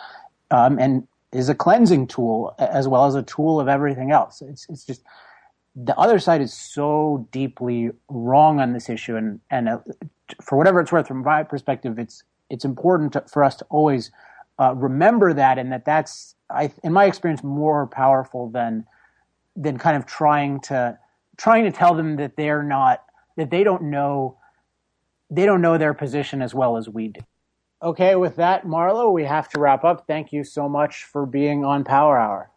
[0.51, 4.41] um, and is a cleansing tool as well as a tool of everything else.
[4.41, 5.01] It's it's just
[5.75, 9.79] the other side is so deeply wrong on this issue, and and uh,
[10.41, 14.11] for whatever it's worth, from my perspective, it's it's important to, for us to always
[14.59, 18.85] uh, remember that, and that that's, I, in my experience, more powerful than
[19.55, 20.97] than kind of trying to
[21.37, 23.03] trying to tell them that they're not
[23.37, 24.37] that they don't know
[25.29, 27.21] they don't know their position as well as we do.
[27.83, 30.05] Okay, with that, Marlo, we have to wrap up.
[30.05, 32.51] Thank you so much for being on Power Hour.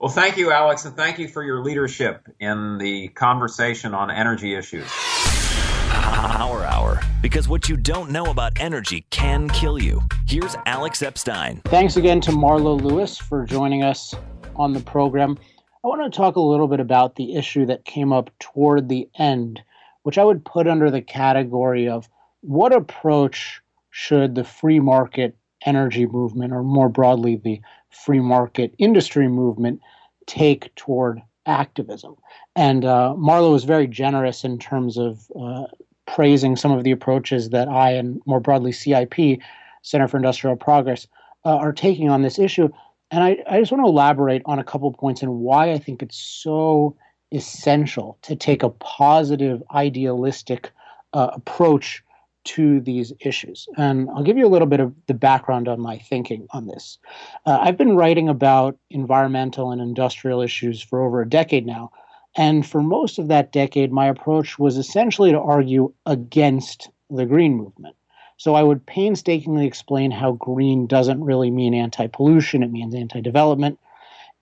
[0.00, 4.54] Well, thank you, Alex, and thank you for your leadership in the conversation on energy
[4.54, 4.86] issues.
[4.88, 10.02] Power Hour, because what you don't know about energy can kill you.
[10.26, 11.62] Here's Alex Epstein.
[11.66, 14.14] Thanks again to Marlo Lewis for joining us
[14.56, 15.38] on the program.
[15.84, 19.08] I want to talk a little bit about the issue that came up toward the
[19.18, 19.62] end,
[20.02, 22.08] which I would put under the category of
[22.40, 23.60] what approach
[23.90, 27.60] should the free market energy movement, or more broadly, the
[27.90, 29.80] free market industry movement,
[30.26, 32.16] take toward activism.
[32.54, 35.64] And uh, Marlo was very generous in terms of uh,
[36.06, 39.40] praising some of the approaches that I and more broadly CIP,
[39.82, 41.06] Center for Industrial Progress,
[41.44, 42.68] uh, are taking on this issue.
[43.10, 46.02] And I, I just want to elaborate on a couple points and why I think
[46.02, 46.96] it's so
[47.32, 50.72] essential to take a positive, idealistic
[51.12, 52.02] uh, approach
[52.44, 53.68] to these issues.
[53.76, 56.98] And I'll give you a little bit of the background on my thinking on this.
[57.44, 61.90] Uh, I've been writing about environmental and industrial issues for over a decade now.
[62.36, 67.56] And for most of that decade, my approach was essentially to argue against the green
[67.56, 67.96] movement.
[68.36, 73.20] So I would painstakingly explain how green doesn't really mean anti pollution, it means anti
[73.20, 73.78] development.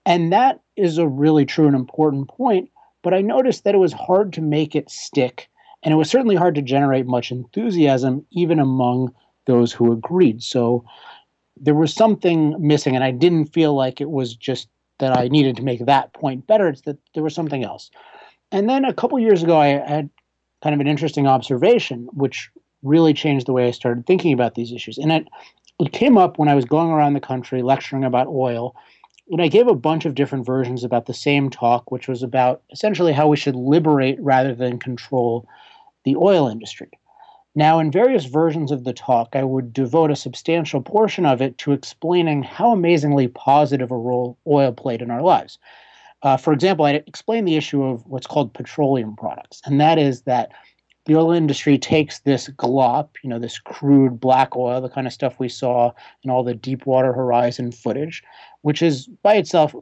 [0.07, 2.71] And that is a really true and important point.
[3.03, 5.49] But I noticed that it was hard to make it stick.
[5.83, 9.15] And it was certainly hard to generate much enthusiasm, even among
[9.47, 10.43] those who agreed.
[10.43, 10.85] So
[11.57, 14.69] there was something missing, and I didn't feel like it was just
[14.99, 16.69] that I needed to make that point better.
[16.69, 17.91] It's that there was something else.
[18.51, 20.09] And then a couple years ago, I had
[20.63, 22.51] kind of an interesting observation, which
[22.85, 24.99] really changed the way I started thinking about these issues.
[24.99, 25.28] And it,
[25.80, 28.76] it came up when I was going around the country lecturing about oil.
[29.30, 32.62] And I gave a bunch of different versions about the same talk, which was about
[32.70, 35.49] essentially how we should liberate rather than control
[36.05, 36.91] the oil industry.
[37.57, 41.57] Now, in various versions of the talk, I would devote a substantial portion of it
[41.59, 45.59] to explaining how amazingly positive a role oil played in our lives.
[46.22, 50.22] Uh, for example, I explained the issue of what's called petroleum products, and that is
[50.22, 50.51] that
[51.07, 55.13] the oil industry takes this glop, you know, this crude black oil, the kind of
[55.13, 55.93] stuff we saw
[56.23, 58.23] in all the Deepwater Horizon footage,
[58.63, 59.75] which is by itself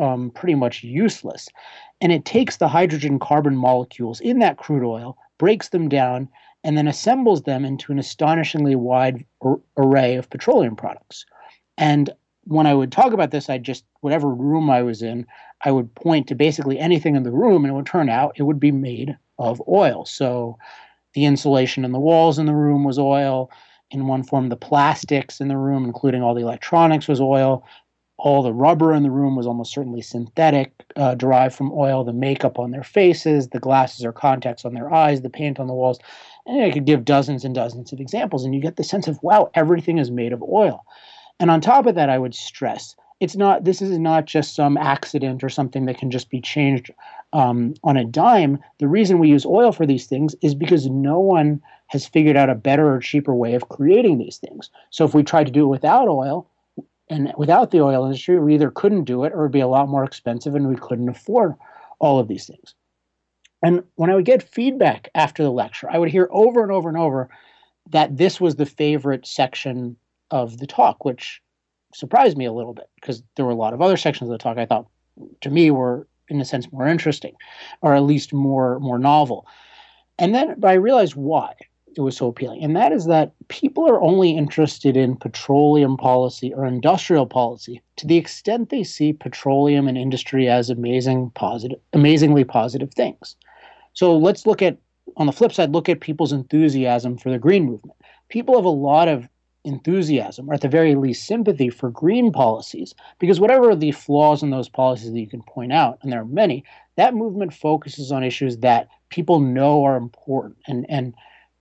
[0.00, 1.48] um, pretty much useless.
[2.00, 6.28] And it takes the hydrogen carbon molecules in that crude oil, breaks them down,
[6.64, 11.26] and then assembles them into an astonishingly wide ar- array of petroleum products.
[11.76, 12.10] And
[12.44, 15.26] when I would talk about this, I'd just, whatever room I was in,
[15.64, 18.44] I would point to basically anything in the room, and it would turn out it
[18.44, 19.16] would be made
[19.50, 20.04] of oil.
[20.04, 20.58] So
[21.14, 23.50] the insulation in the walls in the room was oil.
[23.90, 27.64] In one form, the plastics in the room, including all the electronics, was oil.
[28.16, 32.04] All the rubber in the room was almost certainly synthetic, uh, derived from oil.
[32.04, 35.66] The makeup on their faces, the glasses or contacts on their eyes, the paint on
[35.66, 35.98] the walls.
[36.46, 39.22] And I could give dozens and dozens of examples, and you get the sense of,
[39.22, 40.84] wow, everything is made of oil.
[41.40, 44.76] And on top of that, I would stress it's not, this is not just some
[44.76, 46.90] accident or something that can just be changed
[47.32, 48.58] um, on a dime.
[48.78, 52.50] The reason we use oil for these things is because no one has figured out
[52.50, 54.70] a better or cheaper way of creating these things.
[54.90, 56.48] So if we tried to do it without oil,
[57.08, 59.88] and without the oil industry, we either couldn't do it or it'd be a lot
[59.88, 61.54] more expensive and we couldn't afford
[62.00, 62.74] all of these things.
[63.62, 66.88] And when I would get feedback after the lecture, I would hear over and over
[66.88, 67.28] and over
[67.90, 69.96] that this was the favorite section
[70.30, 71.41] of the talk, which
[71.94, 74.42] surprised me a little bit because there were a lot of other sections of the
[74.42, 74.86] talk I thought,
[75.40, 77.34] to me, were in a sense more interesting,
[77.82, 79.46] or at least more more novel.
[80.18, 81.54] And then, but I realized why
[81.94, 86.52] it was so appealing, and that is that people are only interested in petroleum policy
[86.54, 92.44] or industrial policy to the extent they see petroleum and industry as amazing positive, amazingly
[92.44, 93.36] positive things.
[93.92, 94.78] So let's look at
[95.16, 97.96] on the flip side, look at people's enthusiasm for the green movement.
[98.28, 99.28] People have a lot of
[99.64, 104.50] enthusiasm, or at the very least sympathy for green policies, because whatever the flaws in
[104.50, 106.64] those policies that you can point out, and there are many,
[106.96, 111.14] that movement focuses on issues that people know are important and, and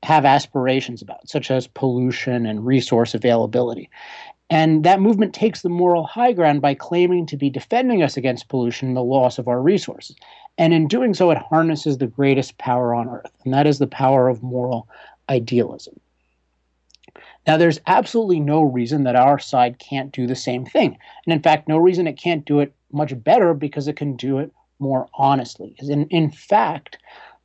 [0.04, 3.90] have aspirations about, such as pollution and resource availability.
[4.50, 8.50] And that movement takes the moral high ground by claiming to be defending us against
[8.50, 10.18] pollution and the loss of our resources.
[10.58, 13.88] And in doing so, it harnesses the greatest power on earth, and that is the
[13.88, 14.90] power of moral
[15.30, 15.98] idealism.
[17.48, 20.98] Now, there's absolutely no reason that our side can't do the same thing.
[21.26, 24.38] And in fact, no reason it can't do it much better because it can do
[24.38, 25.76] it more honestly.
[25.80, 26.98] In, in fact,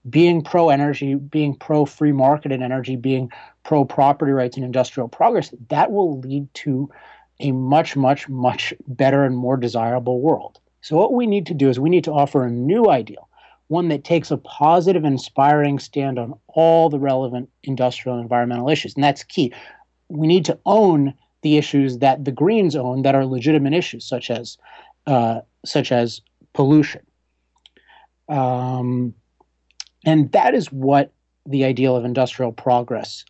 [0.09, 3.30] being pro energy, being pro free market and energy, being
[3.64, 6.90] pro property rights and industrial progress, that will lead to
[7.40, 10.59] a much, much, much better and more desirable world.
[10.80, 13.28] So, what we need to do is we need to offer a new ideal,
[13.66, 18.94] one that takes a positive, inspiring stand on all the relevant industrial and environmental issues.
[18.94, 19.53] And that's key.
[20.09, 24.31] We need to own the issues that the Greens own that are legitimate issues, such
[24.31, 24.59] as,
[25.07, 26.21] uh, such as
[26.55, 27.03] pollution.
[28.29, 29.15] Um,
[30.05, 31.13] and that is what
[31.45, 33.25] the ideal of industrial progress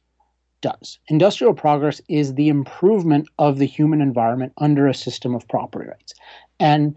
[0.63, 0.99] does.
[1.09, 6.15] Industrial progress is the improvement of the human environment under a system of property rights.
[6.59, 6.97] And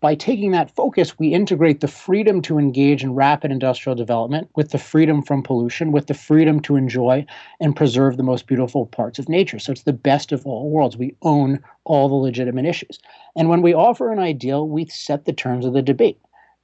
[0.00, 4.70] by taking that focus, we integrate the freedom to engage in rapid industrial development with
[4.70, 7.26] the freedom from pollution, with the freedom to enjoy
[7.60, 9.58] and preserve the most beautiful parts of nature.
[9.58, 10.96] So it's the best of all worlds.
[10.96, 13.00] We own all the legitimate issues.
[13.34, 16.20] And when we offer an ideal, we set the terms of the debate.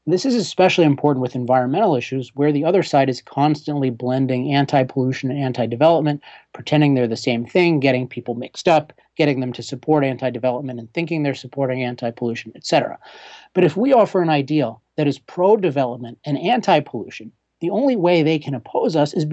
[0.06, 4.84] This is especially important with environmental issues where the other side is constantly blending anti
[4.84, 9.52] pollution and anti development, pretending they're the same thing, getting people mixed up, getting them
[9.52, 12.98] to support anti development and thinking they're supporting anti pollution, etc.
[13.52, 17.96] But if we offer an ideal that is pro development and anti pollution, the only
[17.96, 19.26] way they can oppose us is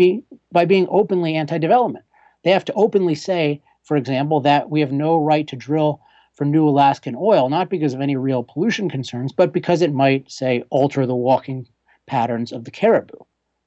[0.52, 2.04] by being openly anti development.
[2.44, 6.02] They have to openly say, for example, that we have no right to drill
[6.34, 10.30] for new Alaskan oil, not because of any real pollution concerns, but because it might,
[10.30, 11.66] say, alter the walking
[12.08, 13.20] patterns of the caribou.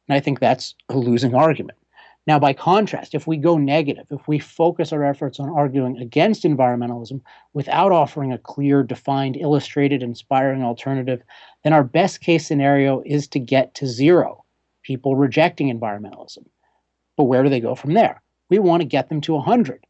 [0.06, 1.78] And I think that's a losing argument.
[2.26, 6.44] Now, by contrast, if we go negative, if we focus our efforts on arguing against
[6.44, 7.22] environmentalism
[7.54, 11.22] without offering a clear, defined, illustrated, inspiring alternative,
[11.64, 14.44] then our best case scenario is to get to zero
[14.82, 16.44] people rejecting environmentalism.
[17.16, 18.22] But where do they go from there?
[18.48, 19.84] We want to get them to 100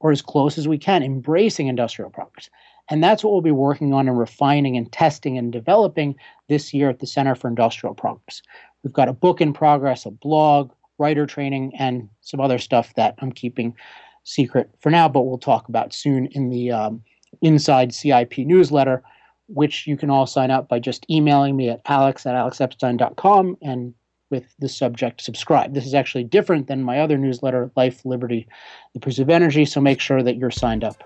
[0.00, 2.50] or as close as we can, embracing industrial progress.
[2.90, 6.16] And that's what we'll be working on and refining and testing and developing
[6.48, 8.42] this year at the Center for Industrial Progress.
[8.82, 13.14] We've got a book in progress, a blog, writer training, and some other stuff that
[13.18, 13.74] I'm keeping
[14.24, 17.02] secret for now, but we'll talk about soon in the um,
[17.42, 19.02] Inside CIP newsletter,
[19.48, 23.94] which you can all sign up by just emailing me at alex at alexepstein.com and
[24.30, 25.74] with the subject subscribe.
[25.74, 28.48] This is actually different than my other newsletter, Life, Liberty,
[28.94, 29.64] The Pursuit of Energy.
[29.64, 31.04] So make sure that you're signed up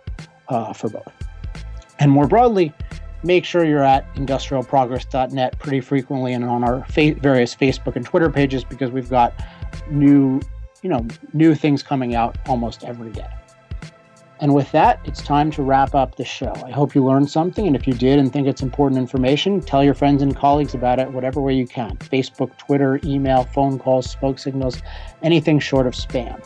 [0.48, 1.12] uh, for both.
[1.98, 2.72] And more broadly,
[3.22, 8.30] make sure you're at industrialprogress.net pretty frequently and on our fa- various Facebook and Twitter
[8.30, 9.34] pages because we've got
[9.90, 10.40] new,
[10.82, 13.28] you know, new things coming out almost every day.
[14.40, 16.54] And with that, it's time to wrap up the show.
[16.64, 19.84] I hope you learned something, and if you did and think it's important information, tell
[19.84, 24.10] your friends and colleagues about it whatever way you can Facebook, Twitter, email, phone calls,
[24.10, 24.80] smoke signals,
[25.22, 26.42] anything short of spam.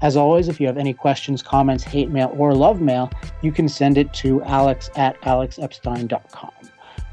[0.00, 3.10] As always, if you have any questions, comments, hate mail, or love mail,
[3.42, 6.52] you can send it to alex at alexepstein.com.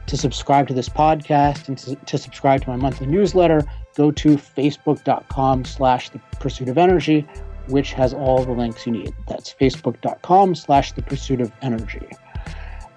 [0.08, 3.64] To subscribe to this podcast and to, to subscribe to my monthly newsletter,
[3.96, 7.28] go to facebook.com slash the pursuit of energy
[7.68, 9.14] which has all the links you need.
[9.28, 12.08] That's facebook.com slash the pursuit of energy.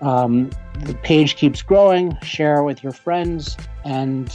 [0.00, 2.16] Um, the page keeps growing.
[2.22, 3.56] Share with your friends.
[3.84, 4.30] And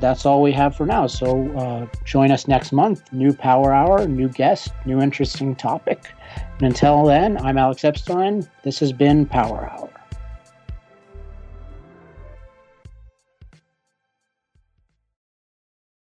[0.00, 1.06] that's all we have for now.
[1.06, 3.12] So uh, join us next month.
[3.12, 6.12] New Power Hour, new guest, new interesting topic.
[6.58, 8.48] And until then, I'm Alex Epstein.
[8.64, 9.97] This has been Power Hour.